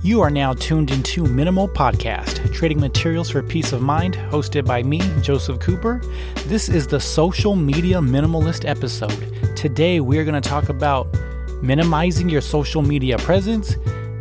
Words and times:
You 0.00 0.20
are 0.20 0.30
now 0.30 0.52
tuned 0.52 0.92
into 0.92 1.24
Minimal 1.26 1.68
Podcast, 1.68 2.54
trading 2.54 2.78
materials 2.78 3.30
for 3.30 3.42
peace 3.42 3.72
of 3.72 3.82
mind, 3.82 4.14
hosted 4.30 4.64
by 4.64 4.80
me, 4.80 5.00
Joseph 5.22 5.58
Cooper. 5.58 6.00
This 6.46 6.68
is 6.68 6.86
the 6.86 7.00
social 7.00 7.56
media 7.56 7.96
minimalist 7.96 8.64
episode. 8.64 9.56
Today, 9.56 9.98
we 9.98 10.18
are 10.18 10.24
going 10.24 10.40
to 10.40 10.48
talk 10.48 10.68
about 10.68 11.08
minimizing 11.62 12.28
your 12.28 12.40
social 12.40 12.80
media 12.80 13.18
presence, 13.18 13.74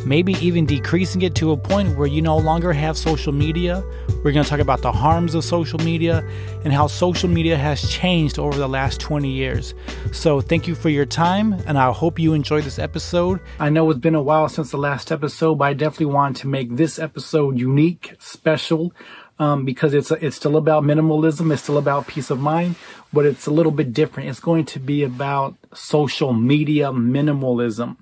maybe 0.03 0.33
even 0.43 0.65
decreasing 0.65 1.21
it 1.21 1.35
to 1.35 1.51
a 1.51 1.57
point 1.57 1.95
where 1.95 2.07
you 2.07 2.23
no 2.23 2.37
longer 2.39 2.73
have 2.73 2.97
social 2.97 3.31
media. 3.31 3.83
We're 4.23 4.31
going 4.31 4.43
to 4.43 4.49
talk 4.49 4.59
about 4.59 4.81
the 4.81 4.91
harms 4.91 5.35
of 5.35 5.43
social 5.43 5.79
media 5.79 6.27
and 6.63 6.73
how 6.73 6.87
social 6.87 7.29
media 7.29 7.55
has 7.55 7.87
changed 7.89 8.39
over 8.39 8.57
the 8.57 8.67
last 8.67 8.99
20 8.99 9.29
years. 9.29 9.73
So, 10.11 10.41
thank 10.41 10.67
you 10.67 10.75
for 10.75 10.89
your 10.89 11.05
time, 11.05 11.53
and 11.65 11.77
I 11.77 11.91
hope 11.91 12.19
you 12.19 12.33
enjoyed 12.33 12.63
this 12.63 12.79
episode. 12.79 13.39
I 13.59 13.69
know 13.69 13.89
it's 13.91 13.99
been 13.99 14.15
a 14.15 14.21
while 14.21 14.49
since 14.49 14.71
the 14.71 14.77
last 14.77 15.11
episode, 15.11 15.55
but 15.55 15.65
I 15.65 15.73
definitely 15.73 16.07
wanted 16.07 16.41
to 16.41 16.47
make 16.47 16.75
this 16.75 16.99
episode 16.99 17.57
unique, 17.57 18.15
special. 18.19 18.93
Um, 19.39 19.65
because 19.65 19.93
it's 19.93 20.09
it's 20.09 20.35
still 20.35 20.57
about 20.57 20.81
minimalism, 20.81 21.53
it's 21.53 21.61
still 21.61 21.77
about 21.77 22.07
peace 22.07 22.31
of 22.31 22.39
mind, 22.39 22.75
but 23.13 23.23
it's 23.23 23.45
a 23.45 23.51
little 23.51 23.71
bit 23.71 23.93
different. 23.93 24.29
It's 24.29 24.39
going 24.39 24.65
to 24.65 24.79
be 24.79 25.03
about 25.03 25.55
social 25.75 26.33
media 26.33 26.87
minimalism. 26.87 27.97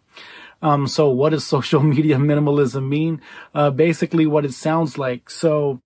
Um, 0.61 0.87
so 0.87 1.09
what 1.09 1.29
does 1.29 1.45
social 1.57 1.81
media 1.81 2.17
minimalism 2.17 2.87
mean? 2.87 3.21
Uh, 3.53 3.69
basically 3.69 4.25
what 4.25 4.45
it 4.45 4.53
sounds 4.53 4.97
like. 4.97 5.29
So, 5.29 5.81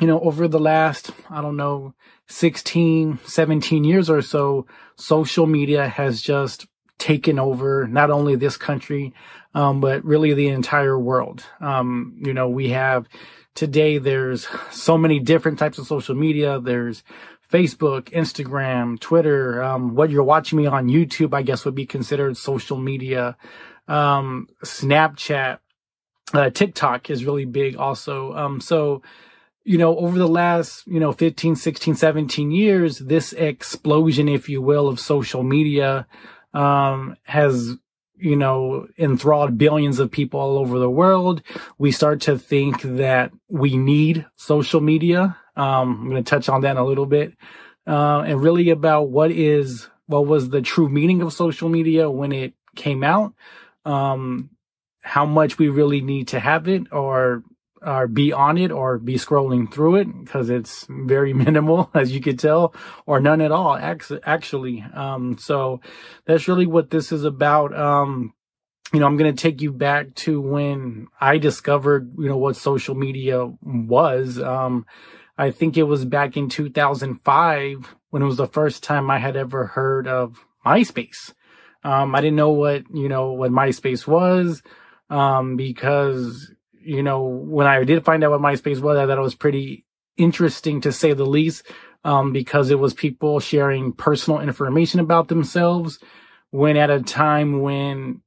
you 0.00 0.06
know, 0.06 0.20
over 0.20 0.46
the 0.48 0.60
last, 0.60 1.10
I 1.30 1.40
don't 1.40 1.56
know, 1.56 1.94
16, 2.28 3.18
17 3.24 3.84
years 3.84 4.10
or 4.10 4.20
so, 4.22 4.66
social 4.96 5.46
media 5.46 5.88
has 5.88 6.20
just 6.20 6.66
taken 6.98 7.38
over 7.38 7.86
not 7.86 8.10
only 8.10 8.36
this 8.36 8.56
country, 8.56 9.14
um, 9.54 9.80
but 9.80 10.04
really 10.04 10.34
the 10.34 10.48
entire 10.48 10.98
world. 10.98 11.44
Um, 11.60 12.16
you 12.18 12.34
know, 12.34 12.48
we 12.48 12.70
have 12.70 13.08
today, 13.54 13.98
there's 13.98 14.46
so 14.70 14.98
many 14.98 15.18
different 15.18 15.58
types 15.58 15.78
of 15.78 15.86
social 15.86 16.14
media. 16.14 16.60
There's 16.60 17.02
Facebook, 17.50 18.10
Instagram, 18.10 18.98
Twitter, 18.98 19.62
um, 19.62 19.94
what 19.94 20.10
you're 20.10 20.24
watching 20.24 20.58
me 20.58 20.66
on 20.66 20.88
YouTube, 20.88 21.32
I 21.32 21.42
guess 21.42 21.64
would 21.64 21.74
be 21.74 21.86
considered 21.86 22.36
social 22.36 22.76
media. 22.76 23.36
Um, 23.88 24.48
Snapchat, 24.64 25.60
uh, 26.34 26.50
TikTok 26.50 27.08
is 27.08 27.24
really 27.24 27.44
big 27.44 27.76
also. 27.76 28.34
Um, 28.34 28.60
so, 28.60 29.02
you 29.66 29.78
know, 29.78 29.96
over 29.98 30.16
the 30.16 30.28
last, 30.28 30.86
you 30.86 31.00
know, 31.00 31.10
15, 31.10 31.56
16, 31.56 31.96
17 31.96 32.52
years, 32.52 33.00
this 33.00 33.32
explosion, 33.32 34.28
if 34.28 34.48
you 34.48 34.62
will, 34.62 34.86
of 34.86 35.00
social 35.00 35.42
media, 35.42 36.06
um, 36.54 37.16
has, 37.24 37.74
you 38.16 38.36
know, 38.36 38.86
enthralled 38.96 39.58
billions 39.58 39.98
of 39.98 40.12
people 40.12 40.38
all 40.38 40.58
over 40.58 40.78
the 40.78 40.88
world. 40.88 41.42
We 41.78 41.90
start 41.90 42.20
to 42.22 42.38
think 42.38 42.80
that 42.82 43.32
we 43.50 43.76
need 43.76 44.24
social 44.36 44.80
media. 44.80 45.36
Um, 45.56 46.00
I'm 46.00 46.10
going 46.10 46.22
to 46.22 46.30
touch 46.30 46.48
on 46.48 46.60
that 46.60 46.72
in 46.72 46.76
a 46.76 46.84
little 46.84 47.06
bit. 47.06 47.34
Uh, 47.88 48.20
and 48.20 48.40
really 48.40 48.70
about 48.70 49.10
what 49.10 49.32
is, 49.32 49.88
what 50.06 50.26
was 50.26 50.50
the 50.50 50.62
true 50.62 50.88
meaning 50.88 51.22
of 51.22 51.32
social 51.32 51.68
media 51.68 52.08
when 52.08 52.30
it 52.30 52.54
came 52.76 53.02
out 53.02 53.34
um, 53.84 54.50
how 55.02 55.26
much 55.26 55.58
we 55.58 55.68
really 55.68 56.00
need 56.00 56.28
to 56.28 56.40
have 56.40 56.68
it 56.68 56.92
or 56.92 57.42
or 57.82 58.06
be 58.06 58.32
on 58.32 58.58
it 58.58 58.70
or 58.70 58.98
be 58.98 59.14
scrolling 59.14 59.72
through 59.72 59.96
it 59.96 60.24
because 60.24 60.50
it's 60.50 60.86
very 60.88 61.32
minimal 61.46 61.90
as 61.94 62.12
you 62.12 62.20
could 62.20 62.38
tell 62.38 62.74
or 63.06 63.20
none 63.20 63.40
at 63.40 63.52
all 63.52 63.76
actually. 63.76 64.84
Um, 64.94 65.38
so 65.38 65.80
that's 66.24 66.48
really 66.48 66.66
what 66.66 66.90
this 66.90 67.12
is 67.12 67.24
about. 67.24 67.76
Um, 67.76 68.32
you 68.92 69.00
know 69.00 69.06
i'm 69.06 69.16
going 69.16 69.34
to 69.34 69.42
take 69.42 69.60
you 69.60 69.72
back 69.72 70.14
to 70.14 70.40
when 70.40 71.08
i 71.20 71.38
discovered 71.38 72.12
you 72.16 72.28
know 72.28 72.36
what 72.36 72.54
social 72.56 72.94
media 72.94 73.44
was. 73.60 74.38
Um, 74.38 74.86
i 75.36 75.50
think 75.50 75.76
it 75.76 75.82
was 75.82 76.04
back 76.04 76.36
in 76.36 76.48
2005 76.48 77.96
when 78.10 78.22
it 78.22 78.26
was 78.26 78.36
the 78.36 78.46
first 78.46 78.84
time 78.84 79.10
i 79.10 79.18
had 79.18 79.36
ever 79.36 79.66
heard 79.66 80.06
of 80.06 80.46
myspace. 80.64 81.32
Um, 81.84 82.14
I 82.16 82.20
didn't 82.20 82.36
know 82.36 82.50
what, 82.50 82.82
you 82.92 83.08
know, 83.08 83.32
what 83.32 83.52
MySpace 83.52 84.06
was, 84.06 84.62
um, 85.08 85.56
because, 85.56 86.52
you 86.86 87.02
know, 87.02 87.24
when 87.24 87.66
I 87.66 87.84
did 87.84 88.04
find 88.04 88.22
out 88.24 88.30
what 88.30 88.40
MySpace 88.40 88.80
was, 88.80 88.96
I 88.96 89.06
thought 89.06 89.18
it 89.18 89.22
was 89.22 89.34
pretty 89.34 89.84
interesting 90.16 90.80
to 90.82 90.92
say 90.92 91.12
the 91.12 91.26
least, 91.26 91.66
um, 92.04 92.32
because 92.32 92.70
it 92.70 92.78
was 92.78 92.94
people 92.94 93.40
sharing 93.40 93.92
personal 93.92 94.40
information 94.40 95.00
about 95.00 95.28
themselves 95.28 95.98
when 96.50 96.76
at 96.76 96.90
a 96.90 97.02
time 97.02 97.60
when 97.60 98.22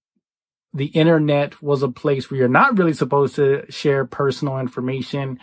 the 0.74 0.88
internet 0.88 1.62
was 1.64 1.81
a 1.81 1.90
place 1.90 2.30
where 2.30 2.40
you're 2.40 2.48
not 2.48 2.78
really 2.78 2.94
supposed 2.94 3.36
to 3.36 3.66
share 3.72 4.06
personal 4.06 4.59
information. 4.59 5.40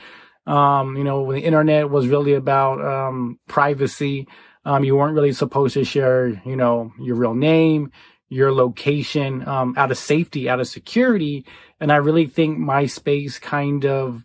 Um, 0.46 0.96
you 0.96 1.02
know, 1.02 1.22
when 1.22 1.36
the 1.36 1.42
internet 1.42 1.90
was 1.90 2.06
really 2.06 2.34
about, 2.34 2.84
um, 2.84 3.40
privacy, 3.48 4.28
um, 4.64 4.84
you 4.84 4.96
weren't 4.96 5.14
really 5.14 5.32
supposed 5.32 5.74
to 5.74 5.84
share, 5.84 6.40
you 6.44 6.56
know, 6.56 6.92
your 7.00 7.16
real 7.16 7.34
name, 7.34 7.90
your 8.28 8.52
location, 8.52 9.46
um, 9.48 9.74
out 9.76 9.90
of 9.90 9.98
safety, 9.98 10.48
out 10.48 10.60
of 10.60 10.68
security. 10.68 11.44
And 11.80 11.92
I 11.92 11.96
really 11.96 12.26
think 12.26 12.58
MySpace 12.58 13.40
kind 13.40 13.84
of 13.84 14.24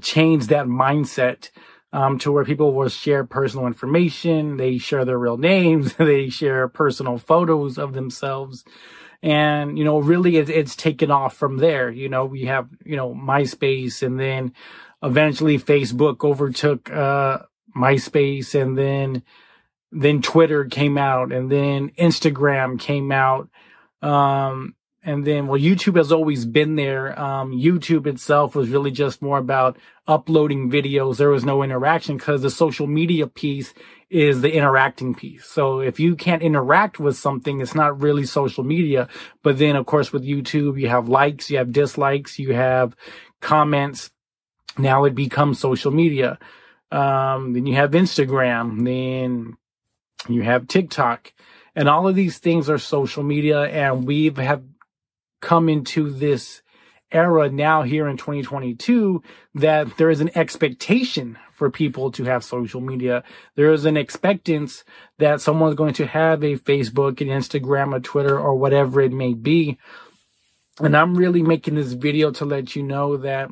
changed 0.00 0.48
that 0.48 0.66
mindset, 0.66 1.50
um, 1.92 2.18
to 2.18 2.32
where 2.32 2.44
people 2.44 2.74
will 2.74 2.88
share 2.88 3.24
personal 3.24 3.66
information. 3.66 4.56
They 4.56 4.78
share 4.78 5.04
their 5.04 5.18
real 5.18 5.38
names. 5.38 5.94
they 5.98 6.28
share 6.28 6.68
personal 6.68 7.18
photos 7.18 7.78
of 7.78 7.94
themselves. 7.94 8.64
And, 9.22 9.78
you 9.78 9.84
know, 9.84 9.98
really 9.98 10.36
it, 10.36 10.50
it's 10.50 10.76
taken 10.76 11.10
off 11.10 11.34
from 11.34 11.56
there. 11.56 11.90
You 11.90 12.08
know, 12.08 12.26
we 12.26 12.44
have, 12.44 12.68
you 12.84 12.96
know, 12.96 13.14
MySpace 13.14 14.02
and 14.02 14.20
then 14.20 14.52
eventually 15.02 15.58
Facebook 15.58 16.22
overtook, 16.22 16.92
uh, 16.92 17.38
MySpace 17.74 18.60
and 18.60 18.76
then, 18.76 19.22
then 19.90 20.20
Twitter 20.20 20.64
came 20.64 20.98
out 20.98 21.32
and 21.32 21.50
then 21.50 21.90
Instagram 21.98 22.78
came 22.78 23.10
out. 23.10 23.48
Um, 24.02 24.74
and 25.06 25.24
then, 25.24 25.46
well, 25.46 25.60
YouTube 25.60 25.96
has 25.96 26.10
always 26.10 26.44
been 26.44 26.74
there. 26.74 27.16
Um, 27.18 27.52
YouTube 27.52 28.08
itself 28.08 28.56
was 28.56 28.70
really 28.70 28.90
just 28.90 29.22
more 29.22 29.38
about 29.38 29.78
uploading 30.08 30.68
videos. 30.68 31.18
There 31.18 31.30
was 31.30 31.44
no 31.44 31.62
interaction 31.62 32.16
because 32.16 32.42
the 32.42 32.50
social 32.50 32.88
media 32.88 33.28
piece 33.28 33.72
is 34.10 34.40
the 34.40 34.52
interacting 34.52 35.14
piece. 35.14 35.44
So 35.44 35.78
if 35.78 36.00
you 36.00 36.16
can't 36.16 36.42
interact 36.42 36.98
with 36.98 37.16
something, 37.16 37.60
it's 37.60 37.74
not 37.74 38.02
really 38.02 38.26
social 38.26 38.64
media. 38.64 39.08
But 39.44 39.58
then, 39.58 39.76
of 39.76 39.86
course, 39.86 40.12
with 40.12 40.24
YouTube, 40.24 40.80
you 40.80 40.88
have 40.88 41.08
likes, 41.08 41.50
you 41.50 41.58
have 41.58 41.70
dislikes, 41.70 42.40
you 42.40 42.52
have 42.54 42.96
comments. 43.40 44.10
Now 44.76 45.04
it 45.04 45.14
becomes 45.14 45.60
social 45.60 45.92
media. 45.92 46.36
Um, 46.90 47.52
then 47.52 47.66
you 47.66 47.76
have 47.76 47.92
Instagram, 47.92 48.84
then 48.84 49.56
you 50.28 50.42
have 50.42 50.66
TikTok, 50.66 51.32
and 51.76 51.88
all 51.88 52.08
of 52.08 52.16
these 52.16 52.38
things 52.38 52.68
are 52.68 52.78
social 52.78 53.22
media. 53.22 53.62
And 53.62 54.04
we 54.04 54.30
have 54.30 54.64
come 55.46 55.68
into 55.68 56.10
this 56.10 56.60
era 57.12 57.48
now 57.48 57.82
here 57.82 58.08
in 58.08 58.16
2022 58.16 59.22
that 59.54 59.96
there 59.96 60.10
is 60.10 60.20
an 60.20 60.28
expectation 60.34 61.38
for 61.52 61.70
people 61.70 62.10
to 62.10 62.24
have 62.24 62.42
social 62.42 62.80
media. 62.80 63.22
There 63.54 63.72
is 63.72 63.84
an 63.84 63.96
expectance 63.96 64.82
that 65.18 65.40
someone's 65.40 65.76
going 65.76 65.94
to 65.94 66.06
have 66.06 66.42
a 66.42 66.56
Facebook, 66.56 67.20
an 67.20 67.28
Instagram, 67.28 67.94
a 67.94 68.00
Twitter, 68.00 68.36
or 68.36 68.56
whatever 68.56 69.00
it 69.00 69.12
may 69.12 69.34
be. 69.34 69.78
And 70.80 70.96
I'm 70.96 71.14
really 71.14 71.42
making 71.42 71.76
this 71.76 71.92
video 71.92 72.32
to 72.32 72.44
let 72.44 72.74
you 72.74 72.82
know 72.82 73.16
that 73.18 73.48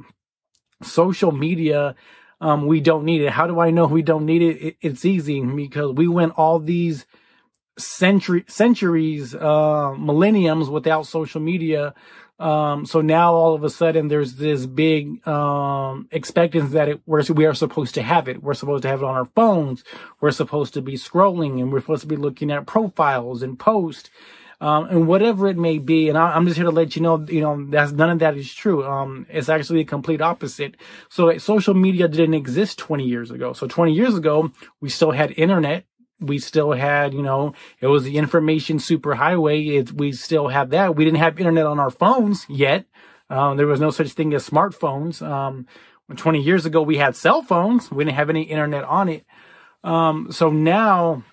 social 0.82 1.30
media 1.30 1.94
um, 2.40 2.66
we 2.66 2.80
don't 2.80 3.04
need 3.04 3.20
it. 3.20 3.30
How 3.30 3.46
do 3.46 3.60
I 3.60 3.70
know 3.70 3.86
we 3.86 4.02
don't 4.02 4.26
need 4.26 4.42
it? 4.42 4.56
it 4.60 4.76
it's 4.80 5.04
easy 5.04 5.40
because 5.40 5.92
we 5.92 6.08
went 6.08 6.32
all 6.36 6.58
these 6.58 7.06
century 7.78 8.44
centuries, 8.46 9.34
uh, 9.34 9.94
millenniums 9.98 10.68
without 10.68 11.06
social 11.06 11.40
media. 11.40 11.94
Um, 12.38 12.84
so 12.84 13.00
now 13.00 13.34
all 13.34 13.54
of 13.54 13.62
a 13.62 13.70
sudden 13.70 14.08
there's 14.08 14.34
this 14.34 14.66
big, 14.66 15.26
um, 15.26 16.08
expectance 16.10 16.72
that 16.72 16.88
it, 16.88 17.00
we're, 17.06 17.22
we 17.32 17.46
are 17.46 17.54
supposed 17.54 17.94
to 17.94 18.02
have 18.02 18.28
it. 18.28 18.42
We're 18.42 18.54
supposed 18.54 18.82
to 18.82 18.88
have 18.88 19.02
it 19.02 19.04
on 19.04 19.14
our 19.14 19.26
phones. 19.26 19.84
We're 20.20 20.32
supposed 20.32 20.74
to 20.74 20.82
be 20.82 20.94
scrolling 20.94 21.60
and 21.60 21.72
we're 21.72 21.80
supposed 21.80 22.02
to 22.02 22.08
be 22.08 22.16
looking 22.16 22.50
at 22.50 22.66
profiles 22.66 23.42
and 23.42 23.58
posts 23.58 24.10
um, 24.60 24.86
and 24.86 25.06
whatever 25.06 25.46
it 25.48 25.56
may 25.56 25.78
be. 25.78 26.08
And 26.08 26.16
I, 26.16 26.36
am 26.36 26.46
just 26.46 26.56
here 26.56 26.64
to 26.64 26.70
let 26.70 26.96
you 26.96 27.02
know, 27.02 27.24
you 27.28 27.40
know, 27.40 27.66
that's 27.68 27.92
none 27.92 28.10
of 28.10 28.18
that 28.20 28.36
is 28.36 28.52
true. 28.52 28.84
Um, 28.84 29.26
it's 29.28 29.48
actually 29.48 29.80
the 29.80 29.84
complete 29.84 30.20
opposite. 30.20 30.76
So 31.08 31.36
social 31.38 31.74
media 31.74 32.08
didn't 32.08 32.34
exist 32.34 32.78
20 32.78 33.04
years 33.04 33.30
ago. 33.30 33.52
So 33.52 33.66
20 33.66 33.92
years 33.92 34.16
ago, 34.16 34.52
we 34.80 34.88
still 34.88 35.10
had 35.10 35.32
internet. 35.32 35.84
We 36.26 36.38
still 36.38 36.72
had, 36.72 37.14
you 37.14 37.22
know, 37.22 37.54
it 37.80 37.86
was 37.86 38.04
the 38.04 38.16
information 38.16 38.78
superhighway. 38.78 39.78
It, 39.78 39.92
we 39.92 40.12
still 40.12 40.48
have 40.48 40.70
that. 40.70 40.96
We 40.96 41.04
didn't 41.04 41.18
have 41.18 41.38
internet 41.38 41.66
on 41.66 41.78
our 41.78 41.90
phones 41.90 42.46
yet. 42.48 42.86
Um, 43.30 43.56
there 43.56 43.66
was 43.66 43.80
no 43.80 43.90
such 43.90 44.12
thing 44.12 44.34
as 44.34 44.48
smartphones. 44.48 45.22
Um, 45.22 45.66
20 46.14 46.40
years 46.40 46.66
ago, 46.66 46.82
we 46.82 46.98
had 46.98 47.16
cell 47.16 47.42
phones. 47.42 47.90
We 47.90 48.04
didn't 48.04 48.16
have 48.16 48.30
any 48.30 48.42
internet 48.42 48.84
on 48.84 49.08
it. 49.08 49.24
Um, 49.82 50.30
so 50.30 50.50
now 50.50 51.24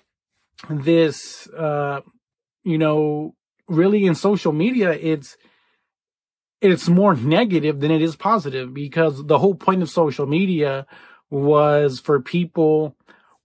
this, 0.68 1.46
uh, 1.48 2.00
you 2.64 2.78
know, 2.78 3.34
really 3.68 4.04
in 4.06 4.14
social 4.14 4.52
media, 4.52 4.92
it's, 4.92 5.36
it's 6.60 6.88
more 6.88 7.14
negative 7.14 7.80
than 7.80 7.90
it 7.90 8.00
is 8.00 8.16
positive 8.16 8.72
because 8.72 9.26
the 9.26 9.38
whole 9.38 9.54
point 9.54 9.82
of 9.82 9.90
social 9.90 10.26
media 10.26 10.86
was 11.28 11.98
for 11.98 12.20
people 12.20 12.94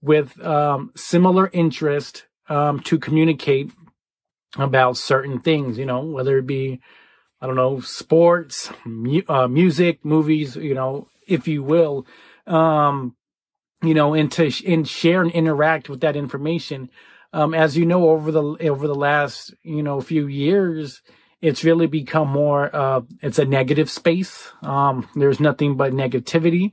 with 0.02 0.40
um, 0.44 0.92
similar 0.96 1.50
interest 1.52 2.26
um, 2.48 2.80
to 2.80 2.98
communicate 2.98 3.70
about 4.56 4.96
certain 4.96 5.40
things, 5.40 5.78
you 5.78 5.86
know, 5.86 6.00
whether 6.04 6.38
it 6.38 6.46
be, 6.46 6.80
I 7.40 7.46
don't 7.46 7.56
know, 7.56 7.80
sports, 7.80 8.70
mu- 8.84 9.22
uh, 9.28 9.48
music, 9.48 10.04
movies, 10.04 10.56
you 10.56 10.74
know, 10.74 11.08
if 11.26 11.46
you 11.46 11.62
will, 11.62 12.06
um, 12.46 13.16
you 13.82 13.94
know, 13.94 14.14
and 14.14 14.30
to 14.32 14.50
sh- 14.50 14.64
and 14.66 14.88
share 14.88 15.22
and 15.22 15.30
interact 15.32 15.88
with 15.88 16.00
that 16.00 16.16
information. 16.16 16.90
Um, 17.32 17.54
as 17.54 17.76
you 17.76 17.84
know, 17.84 18.08
over 18.08 18.32
the 18.32 18.42
over 18.42 18.86
the 18.86 18.94
last 18.94 19.54
you 19.62 19.82
know 19.82 20.00
few 20.00 20.26
years, 20.26 21.02
it's 21.40 21.62
really 21.62 21.86
become 21.86 22.28
more. 22.28 22.74
Uh, 22.74 23.02
it's 23.20 23.38
a 23.38 23.44
negative 23.44 23.90
space. 23.90 24.50
Um, 24.62 25.08
there's 25.14 25.38
nothing 25.38 25.76
but 25.76 25.92
negativity. 25.92 26.72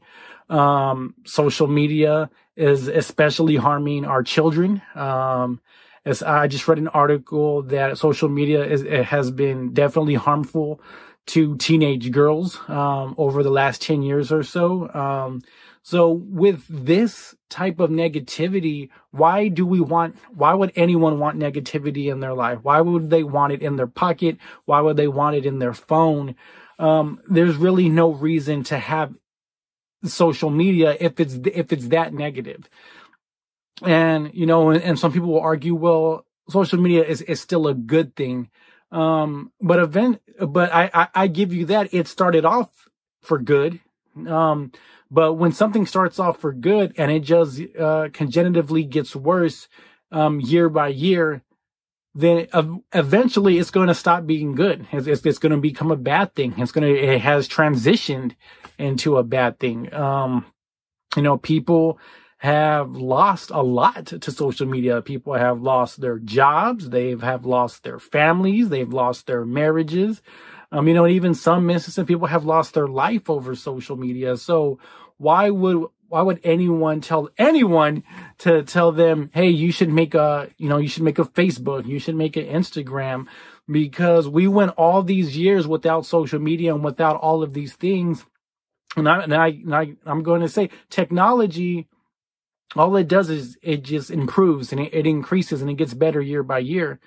Um, 0.49 1.15
social 1.25 1.67
media 1.67 2.29
is 2.55 2.87
especially 2.87 3.55
harming 3.55 4.05
our 4.05 4.23
children. 4.23 4.81
Um, 4.93 5.59
as 6.05 6.21
I 6.21 6.47
just 6.47 6.67
read 6.67 6.77
an 6.77 6.87
article 6.89 7.63
that 7.63 7.97
social 7.97 8.29
media 8.29 8.63
is, 8.63 8.83
has 9.07 9.31
been 9.31 9.73
definitely 9.73 10.13
harmful 10.13 10.79
to 11.27 11.57
teenage 11.57 12.11
girls 12.11 12.59
um, 12.67 13.15
over 13.17 13.41
the 13.41 13.49
last 13.49 13.81
10 13.81 14.03
years 14.03 14.31
or 14.31 14.43
so. 14.43 14.93
Um, 14.93 15.41
so 15.81 16.11
with 16.11 16.65
this 16.67 17.35
type 17.49 17.79
of 17.79 17.89
negativity, 17.89 18.89
why 19.11 19.47
do 19.47 19.65
we 19.65 19.79
want, 19.79 20.15
why 20.33 20.53
would 20.53 20.71
anyone 20.75 21.19
want 21.19 21.39
negativity 21.39 22.11
in 22.11 22.19
their 22.19 22.33
life? 22.33 22.59
Why 22.61 22.81
would 22.81 23.09
they 23.09 23.23
want 23.23 23.53
it 23.53 23.61
in 23.61 23.75
their 23.75 23.87
pocket? 23.87 24.37
Why 24.65 24.81
would 24.81 24.97
they 24.97 25.07
want 25.07 25.35
it 25.35 25.45
in 25.45 25.59
their 25.59 25.73
phone? 25.73 26.35
Um, 26.77 27.21
there's 27.27 27.55
really 27.55 27.89
no 27.89 28.11
reason 28.11 28.63
to 28.65 28.77
have 28.77 29.13
social 30.07 30.49
media 30.49 30.95
if 30.99 31.19
it's, 31.19 31.35
if 31.53 31.71
it's 31.73 31.87
that 31.89 32.13
negative. 32.13 32.69
And, 33.83 34.31
you 34.33 34.45
know, 34.45 34.69
and, 34.69 34.81
and 34.81 34.99
some 34.99 35.11
people 35.11 35.29
will 35.29 35.41
argue, 35.41 35.75
well, 35.75 36.25
social 36.49 36.79
media 36.79 37.03
is, 37.03 37.21
is 37.21 37.41
still 37.41 37.67
a 37.67 37.73
good 37.73 38.15
thing. 38.15 38.49
Um, 38.91 39.51
but 39.59 39.79
event, 39.79 40.21
but 40.39 40.73
I, 40.73 40.89
I, 40.93 41.07
I 41.15 41.27
give 41.27 41.51
you 41.53 41.65
that 41.65 41.93
it 41.93 42.07
started 42.07 42.45
off 42.45 42.87
for 43.21 43.37
good. 43.37 43.79
Um, 44.27 44.71
but 45.11 45.33
when 45.33 45.51
something 45.51 45.85
starts 45.85 46.19
off 46.19 46.39
for 46.39 46.53
good 46.53 46.93
and 46.97 47.11
it 47.11 47.21
just, 47.21 47.61
uh, 47.77 48.09
congenitively 48.13 48.83
gets 48.83 49.15
worse, 49.15 49.67
um, 50.11 50.39
year 50.39 50.69
by 50.69 50.87
year, 50.87 51.41
then 52.15 52.47
eventually 52.93 53.59
it's 53.59 53.71
going 53.71 53.89
to 53.89 53.93
stop 53.93 54.25
being 54.25 54.55
good. 54.55 54.87
It's, 54.91 55.05
it's, 55.05 55.25
it's 55.25 55.37
going 55.37 55.51
to 55.51 55.59
become 55.59 55.91
a 55.91 55.97
bad 55.97 56.33
thing. 56.33 56.55
It's 56.57 56.71
going 56.71 56.91
to, 56.91 56.99
it 56.99 57.21
has 57.21 57.47
transitioned 57.47 58.35
into 58.79 59.17
a 59.17 59.23
bad 59.23 59.59
thing. 59.59 59.93
Um, 59.93 60.45
you 61.15 61.21
know, 61.21 61.37
people, 61.37 61.99
have 62.45 62.95
lost 62.95 63.49
a 63.49 63.61
lot 63.61 64.05
to 64.05 64.31
social 64.31 64.67
media. 64.67 65.01
People 65.01 65.33
have 65.33 65.61
lost 65.61 65.99
their 65.99 66.19
jobs. 66.19 66.89
They 66.89 67.15
have 67.15 67.43
lost 67.43 67.83
their 67.83 67.97
families. 67.97 68.69
They've 68.69 68.91
lost 68.91 69.25
their 69.25 69.45
marriages. 69.45 70.21
Um, 70.71 70.87
you 70.87 70.93
know, 70.93 71.07
even 71.07 71.33
some 71.33 71.69
instances, 71.69 72.05
people 72.05 72.27
have 72.27 72.45
lost 72.45 72.73
their 72.73 72.87
life 72.87 73.29
over 73.31 73.55
social 73.55 73.95
media. 73.95 74.37
So 74.37 74.77
why 75.17 75.49
would, 75.49 75.87
why 76.15 76.21
would 76.21 76.39
anyone 76.45 77.01
tell 77.01 77.27
anyone 77.37 78.01
to 78.37 78.63
tell 78.63 78.93
them, 78.93 79.29
Hey, 79.33 79.49
you 79.49 79.69
should 79.73 79.89
make 79.89 80.15
a, 80.15 80.49
you 80.57 80.69
know, 80.69 80.77
you 80.77 80.87
should 80.87 81.03
make 81.03 81.19
a 81.19 81.25
Facebook. 81.25 81.85
You 81.85 81.99
should 81.99 82.15
make 82.15 82.37
an 82.37 82.45
Instagram 82.45 83.27
because 83.69 84.29
we 84.29 84.47
went 84.47 84.71
all 84.77 85.03
these 85.03 85.35
years 85.35 85.67
without 85.67 86.05
social 86.05 86.39
media 86.39 86.73
and 86.73 86.85
without 86.85 87.17
all 87.17 87.43
of 87.43 87.53
these 87.53 87.73
things. 87.73 88.23
And 88.95 89.09
I, 89.09 89.23
and 89.23 89.35
I, 89.35 89.47
and 89.47 89.75
I 89.75 89.95
I'm 90.05 90.23
going 90.23 90.39
to 90.39 90.47
say 90.47 90.69
technology 90.89 91.89
all 92.77 92.95
it 92.95 93.09
does 93.09 93.29
is 93.29 93.57
it 93.61 93.83
just 93.83 94.09
improves 94.09 94.71
and 94.71 94.79
it, 94.79 94.93
it 94.93 95.05
increases 95.05 95.61
and 95.61 95.69
it 95.69 95.75
gets 95.75 95.93
better 95.93 96.21
year 96.21 96.43
by 96.43 96.59
year. 96.59 97.01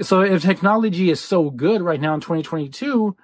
So 0.00 0.22
if 0.22 0.40
technology 0.40 1.10
is 1.10 1.20
so 1.20 1.50
good 1.50 1.82
right 1.82 2.00
now 2.00 2.14
in 2.14 2.20
2022, 2.20 3.14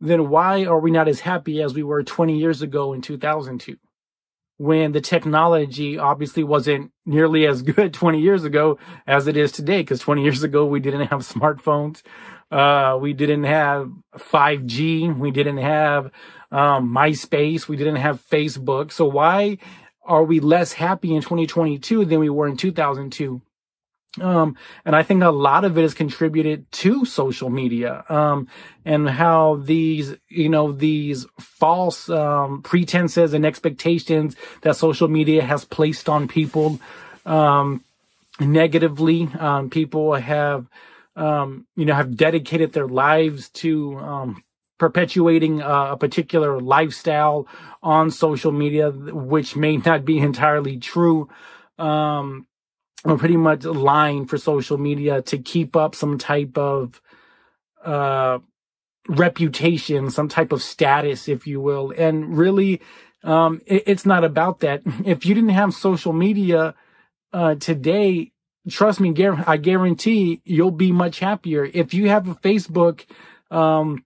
then 0.00 0.30
why 0.30 0.64
are 0.64 0.80
we 0.80 0.90
not 0.90 1.08
as 1.08 1.20
happy 1.20 1.60
as 1.60 1.74
we 1.74 1.82
were 1.82 2.02
20 2.02 2.38
years 2.38 2.62
ago 2.62 2.94
in 2.94 3.02
2002? 3.02 3.76
When 4.60 4.92
the 4.92 5.00
technology 5.00 5.96
obviously 5.96 6.44
wasn't 6.44 6.92
nearly 7.06 7.46
as 7.46 7.62
good 7.62 7.94
20 8.02 8.20
years 8.20 8.44
ago 8.44 8.78
as 9.06 9.26
it 9.26 9.34
is 9.34 9.52
today, 9.52 9.80
because 9.80 10.00
20 10.00 10.22
years 10.22 10.42
ago 10.42 10.66
we 10.66 10.80
didn't 10.80 11.06
have 11.06 11.20
smartphones. 11.20 12.02
Uh, 12.50 12.98
we 13.00 13.14
didn't 13.14 13.44
have 13.44 13.90
5G. 14.18 15.16
We 15.16 15.30
didn't 15.30 15.56
have, 15.56 16.10
um, 16.50 16.92
MySpace. 16.94 17.68
We 17.68 17.76
didn't 17.78 17.96
have 17.96 18.20
Facebook. 18.20 18.92
So 18.92 19.06
why 19.06 19.56
are 20.04 20.24
we 20.24 20.40
less 20.40 20.74
happy 20.74 21.14
in 21.14 21.22
2022 21.22 22.04
than 22.04 22.18
we 22.18 22.28
were 22.28 22.46
in 22.46 22.58
2002? 22.58 23.40
Um, 24.20 24.56
and 24.84 24.96
I 24.96 25.04
think 25.04 25.22
a 25.22 25.30
lot 25.30 25.64
of 25.64 25.78
it 25.78 25.84
is 25.84 25.94
contributed 25.94 26.70
to 26.72 27.04
social 27.04 27.48
media, 27.48 28.04
um, 28.08 28.48
and 28.84 29.08
how 29.08 29.62
these, 29.62 30.16
you 30.28 30.48
know, 30.48 30.72
these 30.72 31.26
false, 31.38 32.08
um, 32.10 32.60
pretenses 32.62 33.34
and 33.34 33.46
expectations 33.46 34.34
that 34.62 34.74
social 34.74 35.06
media 35.06 35.42
has 35.44 35.64
placed 35.64 36.08
on 36.08 36.26
people, 36.26 36.80
um, 37.24 37.84
negatively. 38.40 39.28
Um, 39.38 39.70
people 39.70 40.14
have, 40.14 40.66
um, 41.14 41.66
you 41.76 41.84
know, 41.84 41.94
have 41.94 42.16
dedicated 42.16 42.72
their 42.72 42.88
lives 42.88 43.48
to, 43.50 43.96
um, 43.98 44.42
perpetuating 44.78 45.60
a 45.60 45.96
particular 45.96 46.58
lifestyle 46.58 47.46
on 47.82 48.10
social 48.10 48.50
media, 48.50 48.90
which 48.90 49.54
may 49.54 49.76
not 49.76 50.04
be 50.04 50.18
entirely 50.18 50.78
true. 50.78 51.28
Um, 51.78 52.46
or 53.04 53.16
pretty 53.16 53.36
much 53.36 53.64
lying 53.64 54.26
for 54.26 54.38
social 54.38 54.78
media 54.78 55.22
to 55.22 55.38
keep 55.38 55.76
up 55.76 55.94
some 55.94 56.18
type 56.18 56.58
of 56.58 57.00
uh, 57.84 58.38
reputation, 59.08 60.10
some 60.10 60.28
type 60.28 60.52
of 60.52 60.62
status, 60.62 61.28
if 61.28 61.46
you 61.46 61.60
will. 61.60 61.92
And 61.96 62.36
really, 62.36 62.80
um, 63.24 63.60
it, 63.66 63.84
it's 63.86 64.06
not 64.06 64.24
about 64.24 64.60
that. 64.60 64.82
If 65.04 65.24
you 65.24 65.34
didn't 65.34 65.50
have 65.50 65.74
social 65.74 66.12
media 66.12 66.74
uh, 67.32 67.54
today, 67.54 68.32
trust 68.68 69.00
me, 69.00 69.14
I 69.46 69.56
guarantee 69.56 70.42
you'll 70.44 70.70
be 70.70 70.92
much 70.92 71.20
happier. 71.20 71.70
If 71.72 71.94
you 71.94 72.08
have 72.08 72.28
a 72.28 72.34
Facebook, 72.34 73.06
um, 73.50 74.04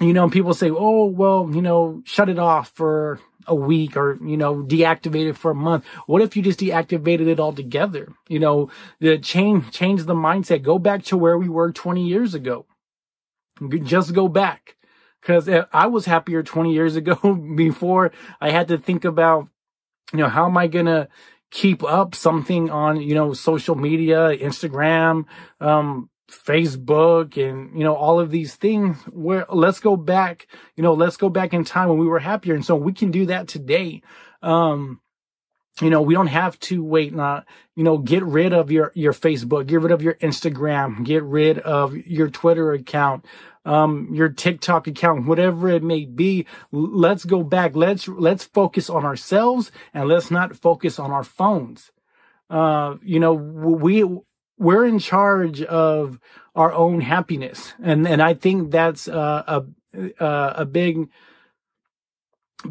you 0.00 0.12
know, 0.12 0.28
people 0.28 0.54
say, 0.54 0.70
oh, 0.70 1.06
well, 1.06 1.50
you 1.52 1.60
know, 1.60 2.02
shut 2.04 2.28
it 2.28 2.38
off 2.38 2.70
for 2.70 3.20
a 3.46 3.54
week 3.54 3.96
or, 3.96 4.18
you 4.24 4.36
know, 4.36 4.62
deactivate 4.62 5.28
it 5.28 5.36
for 5.36 5.50
a 5.50 5.54
month. 5.54 5.84
What 6.06 6.22
if 6.22 6.36
you 6.36 6.42
just 6.42 6.60
deactivated 6.60 7.26
it 7.26 7.40
altogether? 7.40 8.12
You 8.28 8.38
know, 8.38 8.70
the 9.00 9.18
change, 9.18 9.70
change 9.70 10.04
the 10.04 10.14
mindset. 10.14 10.62
Go 10.62 10.78
back 10.78 11.02
to 11.04 11.16
where 11.16 11.36
we 11.36 11.48
were 11.48 11.72
20 11.72 12.06
years 12.06 12.34
ago. 12.34 12.66
Just 13.82 14.14
go 14.14 14.28
back. 14.28 14.76
Cause 15.22 15.48
I 15.72 15.86
was 15.86 16.06
happier 16.06 16.42
20 16.42 16.72
years 16.72 16.96
ago 16.96 17.14
before 17.56 18.10
I 18.40 18.50
had 18.50 18.66
to 18.68 18.78
think 18.78 19.04
about, 19.04 19.48
you 20.12 20.18
know, 20.18 20.28
how 20.28 20.46
am 20.46 20.56
I 20.56 20.66
going 20.66 20.86
to 20.86 21.08
keep 21.52 21.84
up 21.84 22.14
something 22.14 22.70
on, 22.70 23.00
you 23.00 23.14
know, 23.14 23.32
social 23.34 23.76
media, 23.76 24.36
Instagram, 24.36 25.26
um, 25.60 26.08
Facebook 26.30 27.36
and, 27.36 27.76
you 27.76 27.84
know, 27.84 27.94
all 27.94 28.20
of 28.20 28.30
these 28.30 28.54
things 28.54 28.96
where 29.10 29.46
let's 29.48 29.80
go 29.80 29.96
back, 29.96 30.46
you 30.76 30.82
know, 30.82 30.94
let's 30.94 31.16
go 31.16 31.28
back 31.28 31.52
in 31.52 31.64
time 31.64 31.88
when 31.88 31.98
we 31.98 32.06
were 32.06 32.20
happier. 32.20 32.54
And 32.54 32.64
so 32.64 32.76
we 32.76 32.92
can 32.92 33.10
do 33.10 33.26
that 33.26 33.48
today. 33.48 34.02
Um, 34.40 35.00
you 35.80 35.90
know, 35.90 36.02
we 36.02 36.14
don't 36.14 36.26
have 36.26 36.58
to 36.60 36.84
wait, 36.84 37.14
not, 37.14 37.46
you 37.74 37.82
know, 37.82 37.98
get 37.98 38.22
rid 38.22 38.52
of 38.52 38.70
your, 38.70 38.92
your 38.94 39.12
Facebook, 39.12 39.66
get 39.66 39.80
rid 39.80 39.92
of 39.92 40.02
your 40.02 40.14
Instagram, 40.14 41.04
get 41.04 41.22
rid 41.22 41.58
of 41.60 41.96
your 41.96 42.28
Twitter 42.28 42.72
account, 42.72 43.24
um, 43.64 44.08
your 44.12 44.28
TikTok 44.28 44.86
account, 44.86 45.26
whatever 45.26 45.68
it 45.68 45.82
may 45.82 46.04
be. 46.04 46.46
Let's 46.72 47.24
go 47.24 47.42
back. 47.42 47.74
Let's, 47.74 48.06
let's 48.06 48.44
focus 48.44 48.90
on 48.90 49.04
ourselves 49.04 49.72
and 49.94 50.08
let's 50.08 50.30
not 50.30 50.56
focus 50.56 50.98
on 50.98 51.10
our 51.10 51.24
phones. 51.24 51.90
Uh, 52.50 52.96
you 53.02 53.18
know, 53.18 53.32
we, 53.32 54.04
we're 54.62 54.84
in 54.84 55.00
charge 55.00 55.60
of 55.62 56.20
our 56.54 56.72
own 56.72 57.00
happiness. 57.00 57.74
And, 57.82 58.06
and 58.06 58.22
I 58.22 58.34
think 58.34 58.70
that's 58.70 59.08
uh, 59.08 59.64
a, 59.94 60.22
uh, 60.22 60.52
a 60.56 60.64
big, 60.64 61.08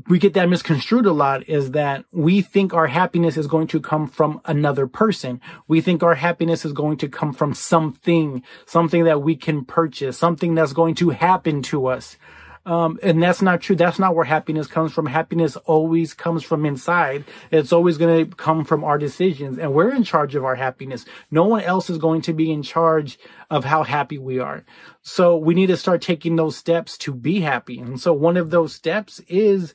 we 0.07 0.17
get 0.17 0.33
that 0.35 0.47
misconstrued 0.47 1.05
a 1.05 1.11
lot 1.11 1.49
is 1.49 1.71
that 1.71 2.05
we 2.13 2.41
think 2.41 2.73
our 2.73 2.87
happiness 2.87 3.35
is 3.35 3.45
going 3.45 3.67
to 3.67 3.81
come 3.81 4.07
from 4.07 4.39
another 4.45 4.87
person. 4.87 5.41
We 5.67 5.81
think 5.81 6.01
our 6.01 6.15
happiness 6.15 6.63
is 6.63 6.71
going 6.71 6.97
to 6.97 7.09
come 7.09 7.33
from 7.33 7.53
something, 7.53 8.41
something 8.65 9.03
that 9.03 9.21
we 9.21 9.35
can 9.35 9.65
purchase, 9.65 10.17
something 10.17 10.55
that's 10.55 10.73
going 10.73 10.95
to 10.95 11.09
happen 11.09 11.61
to 11.63 11.87
us. 11.87 12.17
Um, 12.65 12.99
and 13.01 13.21
that's 13.21 13.41
not 13.41 13.61
true. 13.61 13.75
That's 13.75 13.97
not 13.97 14.15
where 14.15 14.25
happiness 14.25 14.67
comes 14.67 14.93
from. 14.93 15.07
Happiness 15.07 15.55
always 15.57 16.13
comes 16.13 16.43
from 16.43 16.65
inside. 16.65 17.25
It's 17.49 17.73
always 17.73 17.97
going 17.97 18.29
to 18.29 18.35
come 18.35 18.65
from 18.65 18.83
our 18.83 18.99
decisions 18.99 19.57
and 19.57 19.73
we're 19.73 19.93
in 19.93 20.03
charge 20.03 20.35
of 20.35 20.45
our 20.45 20.55
happiness. 20.55 21.05
No 21.31 21.45
one 21.45 21.63
else 21.63 21.89
is 21.89 21.97
going 21.97 22.21
to 22.23 22.33
be 22.33 22.51
in 22.51 22.61
charge 22.61 23.17
of 23.49 23.65
how 23.65 23.83
happy 23.83 24.19
we 24.19 24.39
are. 24.39 24.63
So 25.01 25.37
we 25.37 25.55
need 25.55 25.67
to 25.67 25.77
start 25.77 26.01
taking 26.01 26.35
those 26.35 26.55
steps 26.55 26.97
to 26.99 27.13
be 27.13 27.41
happy. 27.41 27.79
And 27.79 27.99
so 27.99 28.13
one 28.13 28.37
of 28.37 28.51
those 28.51 28.75
steps 28.75 29.19
is 29.27 29.73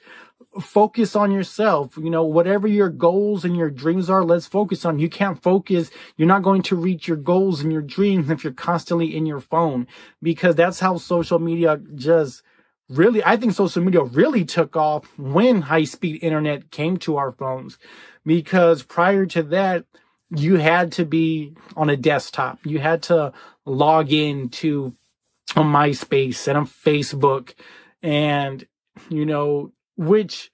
focus 0.60 1.16
on 1.16 1.32
yourself. 1.32 1.96
You 1.96 2.10
know, 2.10 2.24
whatever 2.24 2.68
your 2.68 2.88
goals 2.88 3.44
and 3.44 3.56
your 3.56 3.70
dreams 3.70 4.08
are, 4.08 4.24
let's 4.24 4.46
focus 4.46 4.84
on. 4.84 4.98
You 4.98 5.08
can't 5.08 5.42
focus. 5.42 5.90
You're 6.16 6.28
not 6.28 6.42
going 6.42 6.62
to 6.62 6.76
reach 6.76 7.08
your 7.08 7.16
goals 7.16 7.60
and 7.62 7.72
your 7.72 7.82
dreams 7.82 8.30
if 8.30 8.44
you're 8.44 8.52
constantly 8.52 9.16
in 9.16 9.26
your 9.26 9.40
phone 9.40 9.86
because 10.22 10.54
that's 10.54 10.80
how 10.80 10.98
social 10.98 11.38
media 11.38 11.80
just 11.94 12.42
really, 12.88 13.24
I 13.24 13.36
think 13.36 13.52
social 13.52 13.82
media 13.82 14.02
really 14.02 14.44
took 14.44 14.76
off 14.76 15.06
when 15.18 15.62
high 15.62 15.84
speed 15.84 16.22
internet 16.22 16.70
came 16.70 16.96
to 16.98 17.16
our 17.16 17.32
phones 17.32 17.78
because 18.24 18.82
prior 18.82 19.26
to 19.26 19.42
that, 19.44 19.84
you 20.30 20.56
had 20.56 20.92
to 20.92 21.04
be 21.04 21.54
on 21.76 21.88
a 21.88 21.96
desktop. 21.96 22.58
You 22.64 22.80
had 22.80 23.02
to 23.04 23.32
log 23.64 24.12
in 24.12 24.48
to 24.48 24.94
a 25.54 25.60
MySpace 25.60 26.48
and 26.48 26.58
a 26.58 26.62
Facebook 26.62 27.54
and, 28.02 28.66
you 29.08 29.24
know, 29.24 29.72
which 29.96 30.50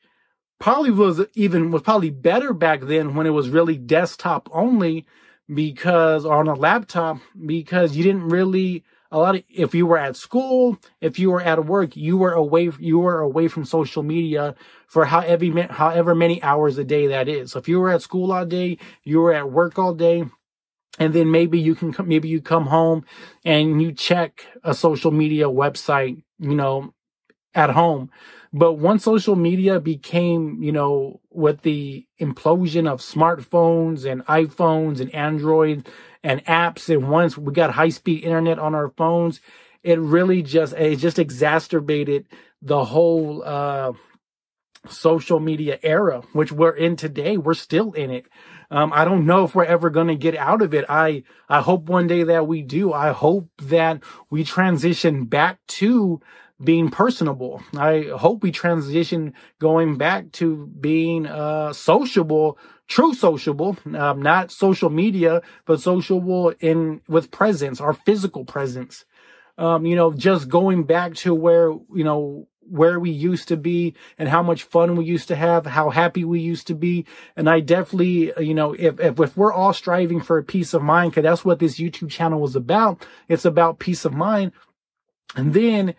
probably 0.58 0.90
was 0.90 1.20
even 1.34 1.70
was 1.70 1.82
probably 1.82 2.10
better 2.10 2.52
back 2.52 2.82
then 2.82 3.14
when 3.14 3.26
it 3.26 3.30
was 3.30 3.48
really 3.48 3.76
desktop 3.76 4.48
only 4.52 5.04
because 5.52 6.24
on 6.24 6.46
a 6.46 6.54
laptop 6.54 7.18
because 7.46 7.96
you 7.96 8.04
didn't 8.04 8.28
really 8.28 8.84
a 9.12 9.18
lot 9.18 9.36
of 9.36 9.44
if 9.48 9.74
you 9.74 9.86
were 9.86 9.98
at 9.98 10.16
school 10.16 10.78
if 11.00 11.18
you 11.18 11.30
were 11.30 11.42
at 11.42 11.66
work 11.66 11.96
you 11.96 12.16
were 12.16 12.32
away 12.32 12.70
you 12.80 12.98
were 12.98 13.20
away 13.20 13.46
from 13.46 13.64
social 13.64 14.02
media 14.02 14.54
for 14.86 15.04
however 15.04 15.62
however 15.70 16.14
many 16.14 16.42
hours 16.42 16.78
a 16.78 16.84
day 16.84 17.06
that 17.06 17.28
is. 17.28 17.52
So 17.52 17.60
if 17.60 17.68
you 17.68 17.78
were 17.78 17.90
at 17.90 18.02
school 18.02 18.32
all 18.32 18.46
day 18.46 18.78
you 19.04 19.20
were 19.20 19.34
at 19.34 19.52
work 19.52 19.78
all 19.78 19.94
day 19.94 20.24
and 20.98 21.12
then 21.12 21.30
maybe 21.30 21.60
you 21.60 21.74
can 21.74 21.94
maybe 22.06 22.28
you 22.28 22.40
come 22.40 22.66
home 22.66 23.04
and 23.44 23.80
you 23.82 23.92
check 23.92 24.46
a 24.64 24.74
social 24.74 25.10
media 25.10 25.44
website 25.44 26.22
you 26.38 26.54
know 26.54 26.94
at 27.54 27.70
home 27.70 28.10
but 28.52 28.74
once 28.74 29.04
social 29.04 29.36
media 29.36 29.80
became, 29.80 30.62
you 30.62 30.72
know, 30.72 31.20
with 31.30 31.62
the 31.62 32.06
implosion 32.20 32.86
of 32.86 33.00
smartphones 33.00 34.10
and 34.10 34.24
iPhones 34.26 35.00
and 35.00 35.14
Android 35.14 35.88
and 36.22 36.44
apps, 36.44 36.92
and 36.92 37.08
once 37.10 37.38
we 37.38 37.52
got 37.52 37.72
high 37.72 37.88
speed 37.88 38.24
internet 38.24 38.58
on 38.58 38.74
our 38.74 38.90
phones, 38.90 39.40
it 39.82 39.98
really 39.98 40.42
just, 40.42 40.74
it 40.74 40.96
just 40.96 41.18
exacerbated 41.18 42.26
the 42.60 42.84
whole, 42.84 43.42
uh, 43.42 43.92
social 44.88 45.38
media 45.38 45.78
era, 45.82 46.22
which 46.32 46.50
we're 46.50 46.74
in 46.74 46.96
today. 46.96 47.36
We're 47.36 47.54
still 47.54 47.92
in 47.92 48.10
it. 48.10 48.26
Um, 48.70 48.92
I 48.92 49.04
don't 49.04 49.26
know 49.26 49.44
if 49.44 49.54
we're 49.54 49.64
ever 49.64 49.90
going 49.90 50.08
to 50.08 50.16
get 50.16 50.36
out 50.36 50.62
of 50.62 50.74
it. 50.74 50.84
I, 50.88 51.22
I 51.48 51.60
hope 51.60 51.84
one 51.84 52.06
day 52.06 52.24
that 52.24 52.46
we 52.46 52.62
do. 52.62 52.92
I 52.92 53.12
hope 53.12 53.48
that 53.62 54.02
we 54.30 54.44
transition 54.44 55.26
back 55.26 55.58
to 55.68 56.20
being 56.62 56.90
personable. 56.90 57.62
I 57.76 58.10
hope 58.16 58.42
we 58.42 58.52
transition 58.52 59.34
going 59.58 59.96
back 59.96 60.32
to 60.32 60.66
being 60.80 61.26
uh, 61.26 61.72
sociable, 61.72 62.58
true 62.86 63.14
sociable, 63.14 63.76
um, 63.94 64.22
not 64.22 64.52
social 64.52 64.90
media, 64.90 65.42
but 65.66 65.80
sociable 65.80 66.54
in 66.60 67.00
with 67.08 67.30
presence, 67.30 67.80
our 67.80 67.92
physical 67.92 68.44
presence. 68.44 69.04
Um, 69.58 69.84
you 69.84 69.96
know, 69.96 70.12
just 70.12 70.48
going 70.48 70.84
back 70.84 71.14
to 71.16 71.34
where 71.34 71.68
you 71.68 72.04
know 72.04 72.48
where 72.60 72.98
we 72.98 73.10
used 73.10 73.48
to 73.48 73.56
be 73.56 73.94
and 74.16 74.28
how 74.28 74.42
much 74.42 74.62
fun 74.62 74.96
we 74.96 75.04
used 75.04 75.28
to 75.28 75.36
have, 75.36 75.66
how 75.66 75.90
happy 75.90 76.24
we 76.24 76.40
used 76.40 76.66
to 76.68 76.74
be. 76.74 77.04
And 77.36 77.50
I 77.50 77.60
definitely, 77.60 78.32
you 78.38 78.54
know, 78.54 78.72
if, 78.72 78.98
if, 79.00 79.20
if 79.20 79.36
we're 79.36 79.52
all 79.52 79.72
striving 79.72 80.20
for 80.20 80.38
a 80.38 80.44
peace 80.44 80.72
of 80.72 80.80
mind, 80.80 81.12
cause 81.12 81.24
that's 81.24 81.44
what 81.44 81.58
this 81.58 81.78
YouTube 81.78 82.10
channel 82.10 82.40
was 82.40 82.56
about. 82.56 83.04
It's 83.28 83.44
about 83.44 83.78
peace 83.78 84.04
of 84.04 84.14
mind. 84.14 84.52
And 85.36 85.52
then 85.52 85.94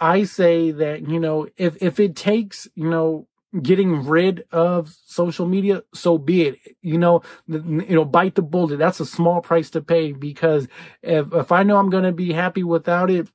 I 0.00 0.24
say 0.24 0.70
that, 0.70 1.08
you 1.08 1.20
know, 1.20 1.48
if, 1.56 1.76
if 1.82 2.00
it 2.00 2.16
takes, 2.16 2.66
you 2.74 2.88
know, 2.88 3.26
getting 3.62 4.06
rid 4.06 4.44
of 4.52 4.96
social 5.04 5.46
media, 5.46 5.82
so 5.92 6.16
be 6.18 6.42
it. 6.42 6.58
You 6.82 6.98
know, 6.98 7.22
you 7.46 7.94
know, 7.94 8.04
bite 8.04 8.36
the 8.36 8.42
bullet. 8.42 8.78
That's 8.78 9.00
a 9.00 9.06
small 9.06 9.40
price 9.40 9.70
to 9.70 9.80
pay 9.80 10.12
because 10.12 10.68
if, 11.02 11.32
if 11.34 11.52
I 11.52 11.64
know 11.64 11.76
I'm 11.78 11.90
going 11.90 12.04
to 12.04 12.12
be 12.12 12.32
happy 12.32 12.62
without 12.62 13.10
it, 13.10 13.28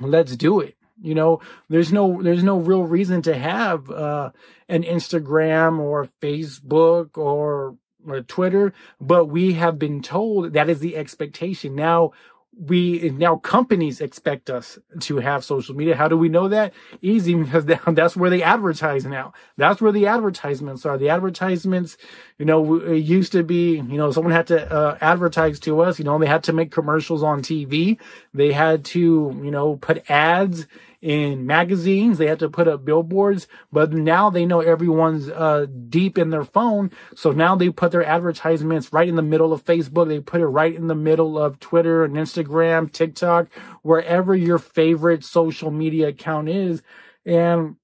let's 0.00 0.36
do 0.36 0.60
it. 0.60 0.76
You 1.00 1.14
know, 1.14 1.40
there's 1.68 1.92
no, 1.92 2.22
there's 2.22 2.42
no 2.42 2.58
real 2.58 2.84
reason 2.84 3.22
to 3.22 3.36
have, 3.36 3.90
uh, 3.90 4.30
an 4.68 4.82
Instagram 4.82 5.78
or 5.78 6.08
Facebook 6.20 7.16
or, 7.16 7.76
or 8.06 8.20
Twitter, 8.22 8.72
but 9.00 9.26
we 9.26 9.54
have 9.54 9.78
been 9.78 10.02
told 10.02 10.52
that 10.52 10.68
is 10.68 10.80
the 10.80 10.96
expectation. 10.96 11.74
Now 11.74 12.12
we 12.58 13.10
now 13.10 13.36
companies 13.36 14.00
expect 14.00 14.50
us 14.50 14.78
to 15.00 15.18
have 15.18 15.44
social 15.44 15.74
media. 15.74 15.96
How 15.96 16.08
do 16.08 16.16
we 16.16 16.28
know 16.28 16.48
that? 16.48 16.72
Easy 17.02 17.34
because 17.42 17.64
that's 17.64 18.16
where 18.16 18.30
they 18.30 18.42
advertise 18.42 19.04
now. 19.04 19.32
That's 19.56 19.80
where 19.80 19.92
the 19.92 20.06
advertisements 20.06 20.86
are. 20.86 20.96
The 20.96 21.08
advertisements, 21.08 21.96
you 22.38 22.44
know, 22.44 22.76
it 22.76 22.98
used 22.98 23.32
to 23.32 23.42
be, 23.42 23.76
you 23.76 23.98
know, 23.98 24.10
someone 24.10 24.32
had 24.32 24.46
to 24.48 24.72
uh, 24.72 24.98
advertise 25.00 25.58
to 25.60 25.80
us. 25.80 25.98
You 25.98 26.04
know, 26.04 26.18
they 26.18 26.26
had 26.26 26.44
to 26.44 26.52
make 26.52 26.70
commercials 26.70 27.22
on 27.22 27.42
TV. 27.42 27.98
They 28.32 28.52
had 28.52 28.84
to, 28.86 29.00
you 29.00 29.50
know, 29.50 29.76
put 29.76 30.08
ads 30.10 30.66
in 31.04 31.44
magazines. 31.44 32.16
They 32.16 32.28
had 32.28 32.38
to 32.38 32.48
put 32.48 32.66
up 32.66 32.82
billboards, 32.82 33.46
but 33.70 33.92
now 33.92 34.30
they 34.30 34.46
know 34.46 34.60
everyone's 34.60 35.28
uh, 35.28 35.66
deep 35.90 36.16
in 36.16 36.30
their 36.30 36.44
phone. 36.44 36.90
So 37.14 37.30
now 37.30 37.54
they 37.54 37.68
put 37.68 37.92
their 37.92 38.04
advertisements 38.04 38.90
right 38.90 39.06
in 39.06 39.14
the 39.14 39.22
middle 39.22 39.52
of 39.52 39.66
Facebook. 39.66 40.08
They 40.08 40.20
put 40.20 40.40
it 40.40 40.46
right 40.46 40.74
in 40.74 40.86
the 40.86 40.94
middle 40.94 41.38
of 41.38 41.60
Twitter 41.60 42.04
and 42.04 42.16
Instagram, 42.16 42.90
TikTok, 42.90 43.52
wherever 43.82 44.34
your 44.34 44.58
favorite 44.58 45.24
social 45.24 45.70
media 45.70 46.08
account 46.08 46.48
is. 46.48 46.82
And, 47.26 47.76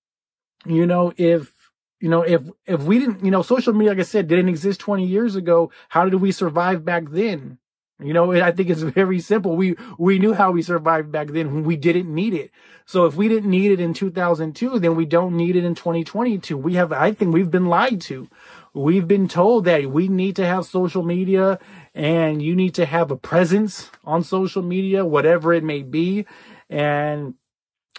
you 0.64 0.86
know, 0.86 1.12
if, 1.18 1.52
you 2.00 2.08
know, 2.08 2.22
if, 2.22 2.40
if 2.64 2.80
we 2.80 3.00
didn't, 3.00 3.22
you 3.22 3.30
know, 3.30 3.42
social 3.42 3.74
media, 3.74 3.90
like 3.90 4.00
I 4.00 4.04
said, 4.04 4.28
didn't 4.28 4.48
exist 4.48 4.80
20 4.80 5.06
years 5.06 5.36
ago, 5.36 5.70
how 5.90 6.08
did 6.08 6.22
we 6.22 6.32
survive 6.32 6.86
back 6.86 7.10
then? 7.10 7.58
You 8.02 8.12
know, 8.12 8.32
I 8.32 8.52
think 8.52 8.70
it's 8.70 8.82
very 9.00 9.20
simple. 9.20 9.56
We, 9.56 9.76
we 9.98 10.18
knew 10.18 10.34
how 10.34 10.50
we 10.50 10.62
survived 10.62 11.12
back 11.12 11.28
then 11.28 11.52
when 11.52 11.64
we 11.64 11.76
didn't 11.76 12.12
need 12.12 12.34
it. 12.34 12.50
So 12.86 13.06
if 13.06 13.14
we 13.14 13.28
didn't 13.28 13.50
need 13.50 13.70
it 13.70 13.80
in 13.80 13.94
2002, 13.94 14.78
then 14.78 14.96
we 14.96 15.04
don't 15.04 15.36
need 15.36 15.56
it 15.56 15.64
in 15.64 15.74
2022. 15.74 16.56
We 16.56 16.74
have, 16.74 16.92
I 16.92 17.12
think 17.12 17.32
we've 17.32 17.50
been 17.50 17.66
lied 17.66 18.00
to. 18.02 18.28
We've 18.72 19.06
been 19.06 19.28
told 19.28 19.64
that 19.64 19.90
we 19.90 20.08
need 20.08 20.36
to 20.36 20.46
have 20.46 20.64
social 20.64 21.02
media 21.02 21.58
and 21.94 22.40
you 22.40 22.54
need 22.54 22.74
to 22.74 22.86
have 22.86 23.10
a 23.10 23.16
presence 23.16 23.90
on 24.04 24.22
social 24.22 24.62
media, 24.62 25.04
whatever 25.04 25.52
it 25.52 25.64
may 25.64 25.82
be. 25.82 26.26
And, 26.68 27.34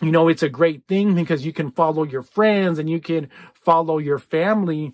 you 0.02 0.12
know, 0.12 0.30
it's 0.30 0.44
a 0.44 0.50
great 0.50 0.88
thing 0.88 1.14
because 1.14 1.46
you 1.46 1.54
can 1.54 1.72
follow 1.72 2.04
your 2.04 2.24
friends 2.24 2.80
and 2.80 2.90
you 2.90 3.00
can 3.00 3.30
follow 3.54 3.98
your 3.98 4.20
family. 4.20 4.94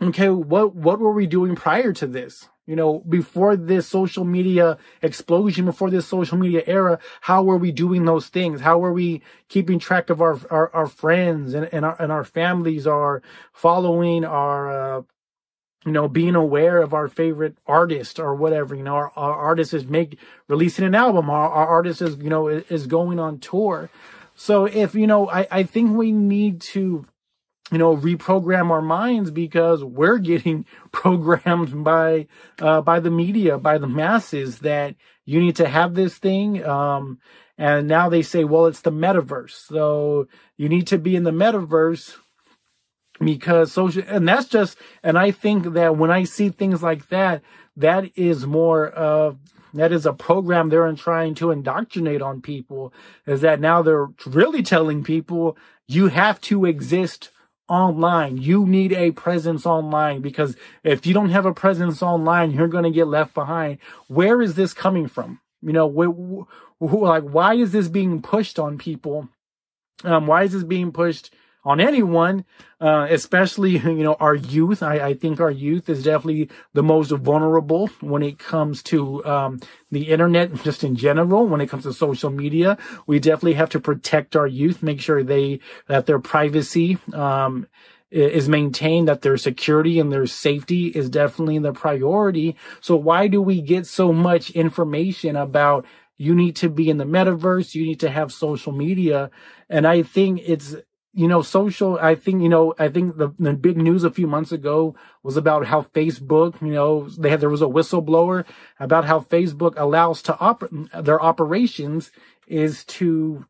Okay. 0.00 0.28
What, 0.28 0.74
what 0.74 1.00
were 1.00 1.12
we 1.12 1.26
doing 1.26 1.56
prior 1.56 1.92
to 1.94 2.06
this? 2.06 2.48
You 2.66 2.74
know, 2.74 3.00
before 3.08 3.54
this 3.54 3.86
social 3.86 4.24
media 4.24 4.76
explosion, 5.00 5.66
before 5.66 5.88
this 5.88 6.08
social 6.08 6.36
media 6.36 6.64
era, 6.66 6.98
how 7.20 7.44
were 7.44 7.56
we 7.56 7.70
doing 7.70 8.04
those 8.04 8.26
things? 8.26 8.60
How 8.60 8.76
were 8.78 8.92
we 8.92 9.22
keeping 9.48 9.78
track 9.78 10.10
of 10.10 10.20
our, 10.20 10.38
our, 10.50 10.74
our 10.74 10.86
friends 10.88 11.54
and, 11.54 11.68
and 11.72 11.84
our, 11.84 11.96
and 12.02 12.10
our 12.10 12.24
families 12.24 12.84
are 12.84 13.22
following 13.52 14.24
our, 14.24 14.98
uh, 14.98 15.02
you 15.84 15.92
know, 15.92 16.08
being 16.08 16.34
aware 16.34 16.82
of 16.82 16.92
our 16.92 17.06
favorite 17.06 17.56
artist 17.66 18.18
or 18.18 18.34
whatever, 18.34 18.74
you 18.74 18.82
know, 18.82 18.96
our, 18.96 19.12
our 19.14 19.34
artist 19.34 19.72
is 19.72 19.84
make, 19.84 20.18
releasing 20.48 20.84
an 20.84 20.96
album, 20.96 21.30
our, 21.30 21.48
our 21.48 21.68
artist 21.68 22.02
is, 22.02 22.16
you 22.16 22.28
know, 22.28 22.48
is, 22.48 22.64
is 22.68 22.86
going 22.88 23.20
on 23.20 23.38
tour. 23.38 23.88
So 24.34 24.64
if, 24.64 24.96
you 24.96 25.06
know, 25.06 25.30
I, 25.30 25.46
I 25.50 25.62
think 25.62 25.96
we 25.96 26.10
need 26.10 26.60
to 26.62 27.06
you 27.72 27.78
know, 27.78 27.96
reprogram 27.96 28.70
our 28.70 28.82
minds 28.82 29.30
because 29.30 29.82
we're 29.82 30.18
getting 30.18 30.64
programmed 30.92 31.82
by, 31.82 32.26
uh, 32.60 32.80
by 32.80 33.00
the 33.00 33.10
media, 33.10 33.58
by 33.58 33.78
the 33.78 33.88
masses 33.88 34.60
that 34.60 34.94
you 35.24 35.40
need 35.40 35.56
to 35.56 35.68
have 35.68 35.94
this 35.94 36.16
thing. 36.18 36.64
Um, 36.64 37.18
and 37.58 37.88
now 37.88 38.08
they 38.08 38.22
say, 38.22 38.44
well, 38.44 38.66
it's 38.66 38.82
the 38.82 38.92
metaverse. 38.92 39.66
So 39.66 40.28
you 40.56 40.68
need 40.68 40.86
to 40.88 40.98
be 40.98 41.16
in 41.16 41.24
the 41.24 41.30
metaverse 41.32 42.16
because 43.18 43.72
social, 43.72 44.04
and 44.06 44.28
that's 44.28 44.46
just, 44.46 44.76
and 45.02 45.18
I 45.18 45.30
think 45.30 45.72
that 45.72 45.96
when 45.96 46.10
I 46.10 46.24
see 46.24 46.50
things 46.50 46.82
like 46.82 47.08
that, 47.08 47.42
that 47.76 48.10
is 48.16 48.46
more 48.46 48.88
of, 48.88 49.38
that 49.74 49.90
is 49.92 50.06
a 50.06 50.12
program 50.12 50.68
they're 50.68 50.90
trying 50.92 51.34
to 51.36 51.50
indoctrinate 51.50 52.22
on 52.22 52.40
people 52.40 52.92
is 53.26 53.40
that 53.40 53.60
now 53.60 53.82
they're 53.82 54.08
really 54.24 54.62
telling 54.62 55.02
people 55.02 55.56
you 55.86 56.08
have 56.08 56.40
to 56.42 56.64
exist 56.64 57.30
online. 57.68 58.38
You 58.38 58.66
need 58.66 58.92
a 58.92 59.10
presence 59.12 59.66
online 59.66 60.20
because 60.20 60.56
if 60.84 61.06
you 61.06 61.14
don't 61.14 61.30
have 61.30 61.46
a 61.46 61.54
presence 61.54 62.02
online, 62.02 62.52
you're 62.52 62.68
going 62.68 62.84
to 62.84 62.90
get 62.90 63.08
left 63.08 63.34
behind. 63.34 63.78
Where 64.08 64.40
is 64.42 64.54
this 64.54 64.72
coming 64.72 65.08
from? 65.08 65.40
You 65.62 65.72
know, 65.72 65.88
wh- 65.88 66.84
wh- 66.84 67.02
like, 67.02 67.24
why 67.24 67.54
is 67.54 67.72
this 67.72 67.88
being 67.88 68.22
pushed 68.22 68.58
on 68.58 68.78
people? 68.78 69.28
Um, 70.04 70.26
why 70.26 70.44
is 70.44 70.52
this 70.52 70.64
being 70.64 70.92
pushed 70.92 71.32
on 71.66 71.80
anyone, 71.80 72.44
uh, 72.80 73.08
especially, 73.10 73.72
you 73.78 74.04
know, 74.04 74.14
our 74.20 74.36
youth? 74.36 74.82
I, 74.82 75.08
I, 75.08 75.14
think 75.14 75.40
our 75.40 75.50
youth 75.50 75.88
is 75.88 76.04
definitely 76.04 76.48
the 76.74 76.82
most 76.82 77.10
vulnerable 77.10 77.88
when 78.00 78.22
it 78.22 78.38
comes 78.38 78.84
to, 78.84 79.24
um, 79.26 79.60
the 79.90 80.08
internet, 80.08 80.54
just 80.62 80.84
in 80.84 80.94
general, 80.94 81.44
when 81.46 81.60
it 81.60 81.68
comes 81.68 81.82
to 81.82 81.92
social 81.92 82.30
media. 82.30 82.78
We 83.08 83.18
definitely 83.18 83.54
have 83.54 83.70
to 83.70 83.80
protect 83.80 84.36
our 84.36 84.46
youth, 84.46 84.82
make 84.82 85.00
sure 85.00 85.24
they, 85.24 85.58
that 85.88 86.06
their 86.06 86.20
privacy, 86.20 86.98
um, 87.12 87.66
is 88.12 88.48
maintained, 88.48 89.08
that 89.08 89.22
their 89.22 89.36
security 89.36 89.98
and 89.98 90.12
their 90.12 90.26
safety 90.26 90.86
is 90.86 91.10
definitely 91.10 91.58
the 91.58 91.72
priority. 91.72 92.54
So 92.80 92.94
why 92.94 93.26
do 93.26 93.42
we 93.42 93.60
get 93.60 93.86
so 93.86 94.12
much 94.12 94.50
information 94.50 95.34
about 95.34 95.84
you 96.16 96.34
need 96.34 96.54
to 96.56 96.70
be 96.70 96.88
in 96.88 96.98
the 96.98 97.04
metaverse, 97.04 97.74
you 97.74 97.84
need 97.84 98.00
to 98.00 98.10
have 98.10 98.32
social 98.32 98.70
media? 98.70 99.30
And 99.68 99.88
I 99.88 100.04
think 100.04 100.40
it's, 100.44 100.76
you 101.16 101.26
know, 101.26 101.40
social, 101.40 101.98
I 101.98 102.14
think, 102.14 102.42
you 102.42 102.48
know, 102.50 102.74
I 102.78 102.88
think 102.88 103.16
the, 103.16 103.30
the 103.38 103.54
big 103.54 103.78
news 103.78 104.04
a 104.04 104.10
few 104.10 104.26
months 104.26 104.52
ago 104.52 104.94
was 105.22 105.38
about 105.38 105.64
how 105.64 105.80
Facebook, 105.80 106.60
you 106.60 106.74
know, 106.74 107.08
they 107.08 107.30
had, 107.30 107.40
there 107.40 107.48
was 107.48 107.62
a 107.62 107.66
whistleblower 107.66 108.44
about 108.78 109.06
how 109.06 109.20
Facebook 109.20 109.72
allows 109.78 110.20
to 110.22 110.38
operate 110.38 110.90
their 110.92 111.20
operations 111.22 112.10
is 112.46 112.84
to, 112.84 113.46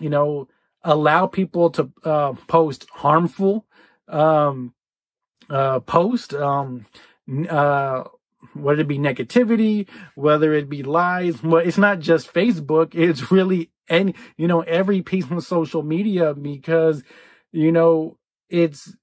you 0.00 0.08
know, 0.08 0.48
allow 0.82 1.26
people 1.26 1.68
to 1.68 1.92
uh, 2.02 2.32
post 2.48 2.86
harmful 2.90 3.66
um, 4.08 4.72
uh, 5.50 5.80
post, 5.80 6.32
um, 6.32 6.86
uh, 7.50 8.04
whether 8.62 8.80
it 8.82 8.88
be 8.88 8.98
negativity, 8.98 9.88
whether 10.14 10.52
it 10.52 10.68
be 10.68 10.82
lies. 10.82 11.42
Well, 11.42 11.64
it's 11.64 11.78
not 11.78 12.00
just 12.00 12.32
Facebook. 12.32 12.94
It's 12.94 13.30
really 13.30 13.70
any, 13.88 14.14
you 14.36 14.48
know, 14.48 14.60
every 14.62 15.02
piece 15.02 15.30
of 15.30 15.44
social 15.44 15.82
media 15.82 16.34
because, 16.34 17.02
you 17.52 17.72
know, 17.72 18.18
it's, 18.48 18.94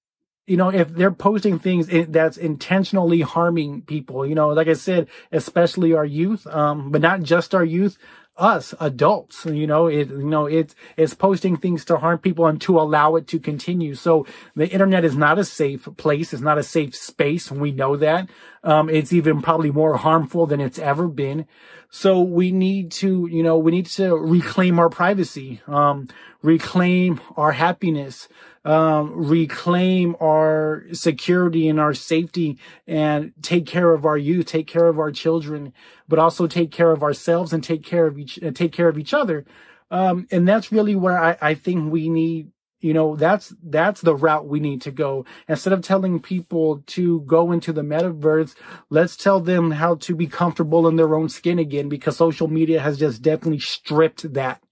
you 0.45 0.57
know, 0.57 0.69
if 0.69 0.89
they're 0.89 1.11
posting 1.11 1.57
things 1.57 1.87
that's 2.09 2.35
intentionally 2.35 3.21
harming 3.21 3.83
people, 3.83 4.25
you 4.25 4.35
know, 4.35 4.49
like 4.49 4.67
I 4.67 4.73
said, 4.73 5.07
especially 5.31 5.93
our 5.93 6.03
youth, 6.03 6.45
um, 6.47 6.91
but 6.91 7.01
not 7.01 7.23
just 7.23 7.55
our 7.55 7.63
youth, 7.63 7.97
us 8.35 8.73
adults 8.79 9.45
you 9.45 9.67
know 9.67 9.85
it 9.85 10.09
you 10.09 10.25
know 10.25 10.47
it's 10.47 10.73
it's 10.97 11.13
posting 11.13 11.55
things 11.55 11.85
to 11.85 11.97
harm 11.97 12.17
people 12.17 12.47
and 12.47 12.59
to 12.61 12.79
allow 12.79 13.15
it 13.15 13.27
to 13.27 13.39
continue. 13.39 13.93
So 13.93 14.25
the 14.55 14.67
internet 14.67 15.05
is 15.05 15.15
not 15.15 15.37
a 15.37 15.45
safe 15.45 15.87
place. 15.97 16.33
It's 16.33 16.41
not 16.41 16.57
a 16.57 16.63
safe 16.63 16.95
space. 16.95 17.51
We 17.51 17.71
know 17.71 17.95
that. 17.97 18.29
Um, 18.63 18.89
it's 18.89 19.13
even 19.13 19.41
probably 19.41 19.71
more 19.71 19.97
harmful 19.97 20.45
than 20.47 20.59
it's 20.59 20.79
ever 20.79 21.07
been. 21.07 21.45
So 21.89 22.21
we 22.21 22.51
need 22.51 22.91
to 22.93 23.27
you 23.27 23.43
know 23.43 23.57
we 23.57 23.71
need 23.71 23.85
to 23.87 24.15
reclaim 24.15 24.79
our 24.79 24.89
privacy 24.89 25.61
um, 25.67 26.07
reclaim 26.41 27.21
our 27.37 27.51
happiness 27.51 28.27
um, 28.65 29.11
reclaim 29.13 30.15
our 30.21 30.83
security 30.93 31.67
and 31.67 31.79
our 31.79 31.93
safety 31.93 32.57
and 32.87 33.33
take 33.41 33.65
care 33.65 33.91
of 33.91 34.05
our 34.05 34.17
youth, 34.17 34.45
take 34.45 34.67
care 34.67 34.87
of 34.87 34.99
our 34.99 35.11
children, 35.11 35.73
but 36.07 36.19
also 36.19 36.47
take 36.47 36.71
care 36.71 36.91
of 36.91 37.03
ourselves 37.03 37.51
and 37.51 37.63
take 37.63 37.83
care 37.83 38.07
of 38.07 38.17
each, 38.17 38.39
take 38.53 38.71
care 38.71 38.87
of 38.87 38.97
each 38.97 39.13
other. 39.13 39.45
Um, 39.91 40.27
and 40.31 40.47
that's 40.47 40.71
really 40.71 40.95
where 40.95 41.21
I, 41.21 41.37
I 41.41 41.53
think 41.53 41.91
we 41.91 42.09
need, 42.09 42.51
you 42.79 42.93
know, 42.93 43.15
that's, 43.15 43.53
that's 43.63 44.01
the 44.01 44.15
route 44.15 44.47
we 44.47 44.59
need 44.59 44.81
to 44.83 44.91
go. 44.91 45.25
Instead 45.47 45.73
of 45.73 45.81
telling 45.81 46.19
people 46.19 46.83
to 46.87 47.21
go 47.21 47.51
into 47.51 47.71
the 47.73 47.81
metaverse, 47.81 48.55
let's 48.89 49.15
tell 49.15 49.39
them 49.39 49.71
how 49.71 49.95
to 49.95 50.15
be 50.15 50.27
comfortable 50.27 50.87
in 50.87 50.95
their 50.95 51.15
own 51.15 51.29
skin 51.29 51.59
again 51.59 51.89
because 51.89 52.17
social 52.17 52.47
media 52.47 52.79
has 52.79 52.97
just 52.97 53.21
definitely 53.21 53.59
stripped 53.59 54.33
that 54.33 54.63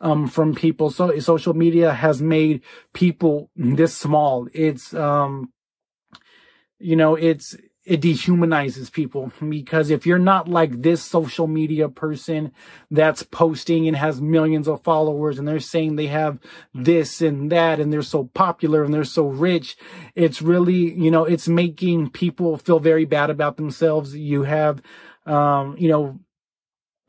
um, 0.00 0.28
from 0.28 0.54
people. 0.54 0.90
So 0.90 1.18
social 1.20 1.54
media 1.54 1.92
has 1.92 2.22
made 2.22 2.62
people 2.92 3.50
this 3.54 3.96
small. 3.96 4.48
It's, 4.52 4.94
um, 4.94 5.52
you 6.78 6.96
know, 6.96 7.14
it's, 7.14 7.56
it 7.84 8.02
dehumanizes 8.02 8.92
people 8.92 9.32
because 9.48 9.90
if 9.90 10.06
you're 10.06 10.18
not 10.18 10.46
like 10.46 10.82
this 10.82 11.02
social 11.02 11.46
media 11.46 11.88
person 11.88 12.52
that's 12.90 13.22
posting 13.22 13.88
and 13.88 13.96
has 13.96 14.20
millions 14.20 14.68
of 14.68 14.84
followers 14.84 15.38
and 15.38 15.48
they're 15.48 15.58
saying 15.58 15.96
they 15.96 16.06
have 16.06 16.38
this 16.74 17.22
and 17.22 17.50
that 17.50 17.80
and 17.80 17.92
they're 17.92 18.02
so 18.02 18.24
popular 18.34 18.84
and 18.84 18.92
they're 18.92 19.02
so 19.02 19.26
rich, 19.26 19.76
it's 20.14 20.42
really, 20.42 20.94
you 20.94 21.10
know, 21.10 21.24
it's 21.24 21.48
making 21.48 22.10
people 22.10 22.58
feel 22.58 22.80
very 22.80 23.06
bad 23.06 23.30
about 23.30 23.56
themselves. 23.56 24.14
You 24.14 24.42
have, 24.42 24.82
um, 25.24 25.74
you 25.78 25.88
know, 25.88 26.20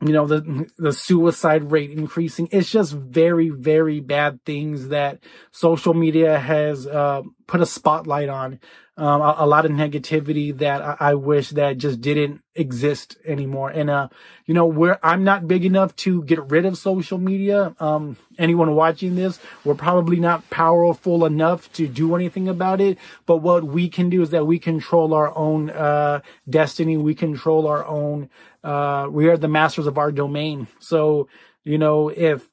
you 0.02 0.12
know 0.12 0.26
the 0.26 0.66
the 0.78 0.92
suicide 0.92 1.70
rate 1.70 1.90
increasing 1.90 2.48
it's 2.50 2.70
just 2.70 2.92
very 2.92 3.48
very 3.48 4.00
bad 4.00 4.44
things 4.44 4.88
that 4.88 5.22
social 5.52 5.94
media 5.94 6.38
has 6.38 6.86
uh, 6.86 7.22
put 7.46 7.60
a 7.60 7.66
spotlight 7.66 8.28
on 8.28 8.58
um, 8.96 9.22
a, 9.22 9.36
a, 9.38 9.46
lot 9.46 9.64
of 9.64 9.70
negativity 9.70 10.56
that 10.58 10.82
I, 10.82 10.96
I, 11.00 11.14
wish 11.14 11.50
that 11.50 11.78
just 11.78 12.02
didn't 12.02 12.42
exist 12.54 13.16
anymore. 13.24 13.70
And, 13.70 13.88
uh, 13.88 14.08
you 14.44 14.52
know, 14.52 14.66
where 14.66 15.04
I'm 15.04 15.24
not 15.24 15.48
big 15.48 15.64
enough 15.64 15.96
to 15.96 16.22
get 16.24 16.50
rid 16.50 16.66
of 16.66 16.76
social 16.76 17.16
media. 17.16 17.74
Um, 17.80 18.18
anyone 18.38 18.74
watching 18.74 19.14
this, 19.14 19.40
we're 19.64 19.76
probably 19.76 20.20
not 20.20 20.50
powerful 20.50 21.24
enough 21.24 21.72
to 21.72 21.88
do 21.88 22.14
anything 22.14 22.48
about 22.48 22.82
it. 22.82 22.98
But 23.24 23.38
what 23.38 23.64
we 23.64 23.88
can 23.88 24.10
do 24.10 24.20
is 24.20 24.28
that 24.28 24.46
we 24.46 24.58
control 24.58 25.14
our 25.14 25.34
own, 25.34 25.70
uh, 25.70 26.20
destiny. 26.48 26.98
We 26.98 27.14
control 27.14 27.66
our 27.66 27.86
own, 27.86 28.28
uh, 28.64 29.08
we 29.10 29.28
are 29.28 29.36
the 29.36 29.48
masters 29.48 29.86
of 29.86 29.98
our 29.98 30.12
domain. 30.12 30.68
So, 30.78 31.28
you 31.64 31.78
know, 31.78 32.08
if, 32.08 32.48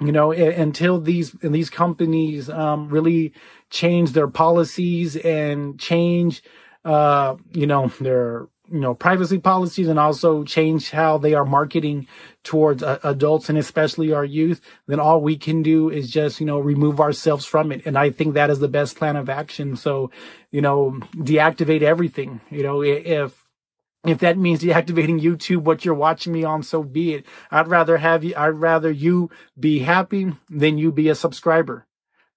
you 0.00 0.12
know, 0.12 0.32
until 0.32 1.00
these, 1.00 1.32
these 1.42 1.70
companies, 1.70 2.50
um, 2.50 2.88
really 2.88 3.32
change 3.70 4.12
their 4.12 4.28
policies 4.28 5.16
and 5.16 5.78
change, 5.78 6.42
uh, 6.84 7.36
you 7.52 7.66
know, 7.66 7.88
their, 8.00 8.48
you 8.70 8.80
know, 8.80 8.94
privacy 8.94 9.38
policies 9.38 9.88
and 9.88 9.98
also 9.98 10.42
change 10.42 10.90
how 10.90 11.18
they 11.18 11.34
are 11.34 11.44
marketing 11.44 12.06
towards 12.42 12.82
uh, 12.82 12.98
adults 13.04 13.48
and 13.48 13.58
especially 13.58 14.12
our 14.12 14.24
youth, 14.24 14.60
then 14.86 14.98
all 14.98 15.20
we 15.20 15.36
can 15.36 15.62
do 15.62 15.90
is 15.90 16.10
just, 16.10 16.40
you 16.40 16.46
know, 16.46 16.58
remove 16.58 16.98
ourselves 16.98 17.44
from 17.44 17.70
it. 17.70 17.82
And 17.84 17.96
I 17.98 18.10
think 18.10 18.34
that 18.34 18.50
is 18.50 18.60
the 18.60 18.68
best 18.68 18.96
plan 18.96 19.16
of 19.16 19.28
action. 19.28 19.76
So, 19.76 20.10
you 20.50 20.62
know, 20.62 20.98
deactivate 21.14 21.82
everything, 21.82 22.40
you 22.50 22.62
know, 22.62 22.82
if, 22.82 23.43
if 24.04 24.18
that 24.18 24.38
means 24.38 24.62
deactivating 24.62 25.20
YouTube, 25.20 25.62
what 25.62 25.84
you're 25.84 25.94
watching 25.94 26.32
me 26.32 26.44
on, 26.44 26.62
so 26.62 26.82
be 26.82 27.14
it. 27.14 27.26
I'd 27.50 27.68
rather 27.68 27.98
have 27.98 28.24
you, 28.24 28.34
I'd 28.36 28.48
rather 28.48 28.90
you 28.90 29.30
be 29.58 29.80
happy 29.80 30.32
than 30.50 30.78
you 30.78 30.92
be 30.92 31.08
a 31.08 31.14
subscriber 31.14 31.86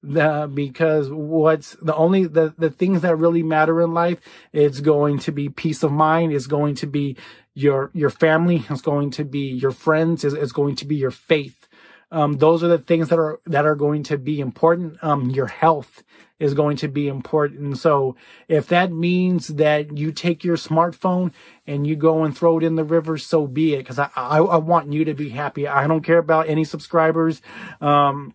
the, 0.04 0.50
because 0.54 1.10
what's 1.10 1.74
the 1.82 1.96
only 1.96 2.26
the, 2.26 2.54
the 2.58 2.70
things 2.70 3.02
that 3.02 3.16
really 3.16 3.44
matter 3.44 3.82
in 3.82 3.94
life 3.94 4.22
it's 4.54 4.80
going 4.80 5.18
to 5.20 5.32
be 5.32 5.50
peace 5.50 5.84
of 5.84 5.92
mind 5.92 6.32
it's 6.32 6.48
going 6.48 6.76
to 6.76 6.86
be 6.86 7.18
your 7.54 7.90
your 7.94 8.12
family 8.12 8.64
it's 8.70 8.82
going 8.82 9.10
to 9.10 9.26
be 9.26 9.50
your 9.50 9.72
friends 9.72 10.24
it's, 10.24 10.36
it's 10.36 10.52
going 10.52 10.76
to 10.76 10.86
be 10.86 10.96
your 10.96 11.12
faith 11.12 11.67
um, 12.12 12.38
those 12.38 12.63
are 12.63 12.70
the 12.70 12.78
things 12.78 13.10
that 13.10 13.20
are 13.20 13.39
that 13.46 13.65
are 13.65 13.76
going 13.76 14.04
to 14.04 14.17
be 14.17 14.39
important. 14.39 15.04
Um, 15.04 15.30
your 15.30 15.48
health 15.48 16.04
is 16.39 16.54
going 16.54 16.78
to 16.78 16.88
be 16.88 17.08
important. 17.08 17.78
So 17.80 18.15
if 18.48 18.67
that 18.67 18.91
means 18.91 19.48
that 19.48 19.98
you 19.98 20.12
take 20.12 20.43
your 20.43 20.56
smartphone 20.56 21.34
and 21.65 21.86
you 21.86 21.96
go 21.96 22.24
and 22.24 22.38
throw 22.38 22.60
it 22.60 22.63
in 22.63 22.76
the 22.76 22.84
river 22.84 23.17
so 23.17 23.48
be 23.48 23.74
it. 23.74 23.80
Because 23.80 24.00
I, 24.00 24.10
I, 24.15 24.38
I 24.38 24.58
want 24.58 24.93
you 24.93 25.04
to 25.06 25.13
be 25.13 25.30
happy. 25.30 25.67
I 25.67 25.88
don't 25.88 26.04
care 26.04 26.20
about 26.20 26.48
any 26.48 26.63
subscribers 26.63 27.41
um, 27.82 28.34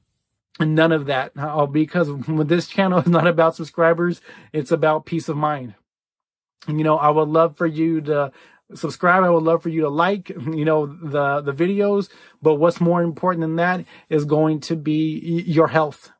none 0.61 0.92
of 0.92 1.06
that. 1.06 1.32
Uh, 1.37 1.64
because 1.66 2.11
this 2.26 2.66
channel 2.66 2.98
is 2.98 3.06
not 3.08 3.26
about 3.26 3.56
subscribers 3.56 4.20
it's 4.52 4.72
about 4.72 5.06
peace 5.06 5.28
of 5.28 5.37
mind. 5.37 5.74
You 6.68 6.85
know 6.85 6.96
i 6.96 7.11
would 7.11 7.28
love 7.28 7.56
for 7.56 7.66
you 7.66 8.00
to 8.02 8.30
subscribe 8.74 9.22
i 9.24 9.30
would 9.30 9.42
love 9.42 9.62
for 9.62 9.68
you 9.68 9.82
to 9.82 9.88
like 9.88 10.28
you 10.52 10.64
know 10.64 10.87
the 10.87 11.40
the 11.40 11.52
videos 11.52 12.08
but 12.40 12.54
what's 12.54 12.80
more 12.80 13.02
important 13.02 13.42
than 13.42 13.56
that 13.56 13.85
is 14.08 14.24
going 14.24 14.61
to 14.61 14.76
be 14.76 15.42
your 15.46 15.68
health 15.68 16.12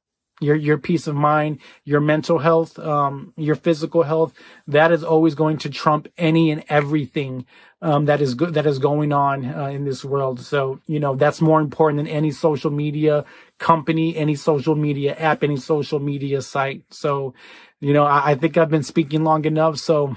your 0.43 0.57
your 0.57 0.79
peace 0.79 1.07
of 1.07 1.15
mind, 1.15 1.59
your 1.85 2.01
mental 2.01 2.39
health, 2.39 2.79
um, 2.79 3.33
your 3.37 3.55
physical 3.55 4.03
health. 4.03 4.33
That 4.67 4.91
is 4.93 5.05
always 5.05 5.35
going 5.35 5.59
to 5.59 5.71
trump 5.71 6.09
any 6.19 6.51
and 6.51 6.65
everything 6.69 7.47
um, 7.81 8.07
that 8.07 8.21
is 8.21 8.35
good 8.35 8.55
that 8.55 8.67
is 8.67 8.79
going 8.79 9.13
on 9.13 9.45
uh, 9.45 9.67
in 9.67 9.85
this 9.85 10.05
world. 10.05 10.41
So 10.41 10.81
you 10.87 11.01
know 11.01 11.15
that's 11.15 11.41
more 11.41 11.61
important 11.61 11.99
than 11.99 12.09
any 12.09 12.31
social 12.31 12.71
media 12.71 13.25
company, 13.59 14.17
any 14.17 14.35
social 14.35 14.75
media 14.75 15.15
app, 15.15 15.43
any 15.45 15.57
social 15.57 16.01
media 16.01 16.43
site. 16.43 16.85
So 16.91 17.35
you 17.81 17.93
know 17.93 18.05
I, 18.05 18.33
I 18.33 18.35
think 18.35 18.57
I've 18.57 18.71
been 18.71 18.83
speaking 18.83 19.25
long 19.25 19.45
enough. 19.45 19.79
So 19.79 20.17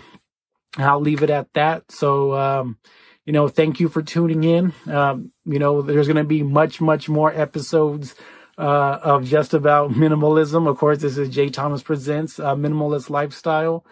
I'll 0.77 1.01
leave 1.01 1.23
it 1.23 1.29
at 1.29 1.53
that. 1.53 1.91
So. 1.91 2.33
Um, 2.33 2.77
you 3.25 3.33
know, 3.33 3.47
thank 3.47 3.79
you 3.79 3.89
for 3.89 4.03
tuning 4.03 4.43
in. 4.43 4.73
Um, 4.87 5.31
you 5.45 5.57
know, 5.57 5.81
there's 5.81 6.07
going 6.07 6.17
to 6.17 6.23
be 6.23 6.43
much, 6.43 6.79
much 6.79 7.09
more 7.09 7.33
episodes 7.33 8.13
uh, 8.57 8.99
of 9.01 9.25
just 9.25 9.53
about 9.53 9.91
minimalism. 9.93 10.67
Of 10.67 10.77
course, 10.77 10.99
this 10.99 11.17
is 11.17 11.29
Jay 11.29 11.49
Thomas 11.49 11.83
Presents 11.83 12.39
uh, 12.39 12.55
Minimalist 12.55 13.09
Lifestyle. 13.09 13.85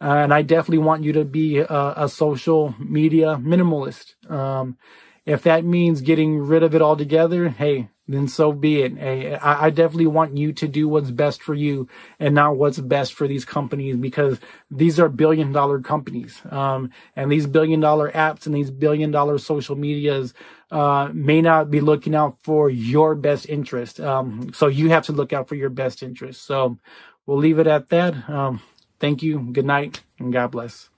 Uh, 0.00 0.14
and 0.14 0.34
I 0.34 0.42
definitely 0.42 0.78
want 0.78 1.04
you 1.04 1.12
to 1.12 1.24
be 1.24 1.58
a, 1.58 1.94
a 1.96 2.08
social 2.08 2.74
media 2.78 3.36
minimalist. 3.36 4.14
Um, 4.30 4.78
if 5.26 5.42
that 5.42 5.64
means 5.64 6.00
getting 6.00 6.38
rid 6.38 6.62
of 6.62 6.74
it 6.74 6.82
altogether, 6.82 7.50
hey, 7.50 7.90
then 8.14 8.28
so 8.28 8.52
be 8.52 8.82
it. 8.82 8.98
I, 9.42 9.66
I 9.66 9.70
definitely 9.70 10.08
want 10.08 10.36
you 10.38 10.52
to 10.54 10.68
do 10.68 10.88
what's 10.88 11.12
best 11.12 11.42
for 11.42 11.54
you 11.54 11.88
and 12.20 12.34
not 12.34 12.56
what's 12.56 12.80
best 12.80 13.14
for 13.14 13.28
these 13.28 13.44
companies 13.46 13.96
because 13.96 14.40
these 14.70 15.00
are 15.00 15.08
billion 15.08 15.52
dollar 15.52 15.80
companies. 15.80 16.40
Um, 16.50 16.90
and 17.16 17.32
these 17.32 17.46
billion 17.46 17.80
dollar 17.80 18.10
apps 18.12 18.46
and 18.46 18.54
these 18.54 18.70
billion 18.72 19.10
dollar 19.12 19.38
social 19.38 19.76
medias, 19.76 20.34
uh, 20.70 21.10
may 21.14 21.42
not 21.42 21.70
be 21.70 21.80
looking 21.80 22.14
out 22.14 22.38
for 22.42 22.70
your 22.70 23.14
best 23.14 23.48
interest. 23.48 24.00
Um, 24.00 24.52
so 24.54 24.68
you 24.68 24.90
have 24.90 25.06
to 25.06 25.12
look 25.12 25.32
out 25.32 25.48
for 25.48 25.56
your 25.56 25.70
best 25.70 26.02
interest. 26.02 26.44
So 26.44 26.78
we'll 27.26 27.38
leave 27.38 27.58
it 27.58 27.66
at 27.66 27.88
that. 27.90 28.28
Um, 28.28 28.62
thank 29.00 29.22
you. 29.22 29.40
Good 29.52 29.66
night 29.66 30.02
and 30.18 30.32
God 30.32 30.52
bless. 30.52 30.90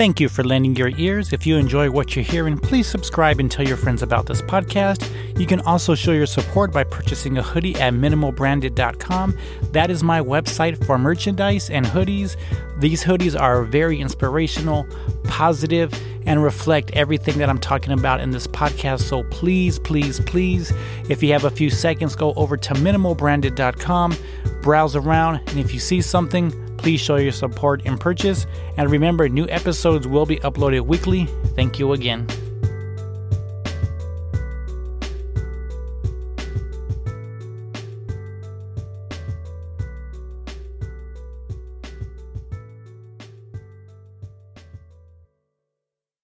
Thank 0.00 0.18
you 0.18 0.30
for 0.30 0.42
lending 0.42 0.76
your 0.76 0.92
ears. 0.96 1.30
If 1.34 1.46
you 1.46 1.58
enjoy 1.58 1.90
what 1.90 2.16
you're 2.16 2.24
hearing, 2.24 2.56
please 2.56 2.86
subscribe 2.86 3.38
and 3.38 3.50
tell 3.50 3.68
your 3.68 3.76
friends 3.76 4.00
about 4.00 4.24
this 4.24 4.40
podcast. 4.40 5.06
You 5.38 5.44
can 5.44 5.60
also 5.60 5.94
show 5.94 6.12
your 6.12 6.24
support 6.24 6.72
by 6.72 6.84
purchasing 6.84 7.36
a 7.36 7.42
hoodie 7.42 7.74
at 7.74 7.92
minimalbranded.com. 7.92 9.36
That 9.72 9.90
is 9.90 10.02
my 10.02 10.22
website 10.22 10.82
for 10.86 10.96
merchandise 10.96 11.68
and 11.68 11.84
hoodies. 11.84 12.36
These 12.78 13.04
hoodies 13.04 13.38
are 13.38 13.62
very 13.62 14.00
inspirational, 14.00 14.86
positive, 15.24 15.92
and 16.24 16.42
reflect 16.42 16.92
everything 16.92 17.36
that 17.36 17.50
I'm 17.50 17.60
talking 17.60 17.92
about 17.92 18.20
in 18.20 18.30
this 18.30 18.46
podcast. 18.46 19.00
So 19.02 19.24
please, 19.24 19.78
please, 19.78 20.18
please, 20.20 20.72
if 21.10 21.22
you 21.22 21.30
have 21.34 21.44
a 21.44 21.50
few 21.50 21.68
seconds, 21.68 22.16
go 22.16 22.32
over 22.36 22.56
to 22.56 22.72
minimalbranded.com, 22.72 24.16
browse 24.62 24.96
around, 24.96 25.42
and 25.48 25.58
if 25.58 25.74
you 25.74 25.78
see 25.78 26.00
something, 26.00 26.69
Please 26.80 26.98
show 26.98 27.16
your 27.16 27.32
support 27.32 27.82
and 27.84 28.00
purchase. 28.00 28.46
And 28.78 28.90
remember, 28.90 29.28
new 29.28 29.46
episodes 29.48 30.08
will 30.08 30.24
be 30.24 30.36
uploaded 30.38 30.86
weekly. 30.86 31.26
Thank 31.54 31.78
you 31.78 31.92
again. 31.92 32.26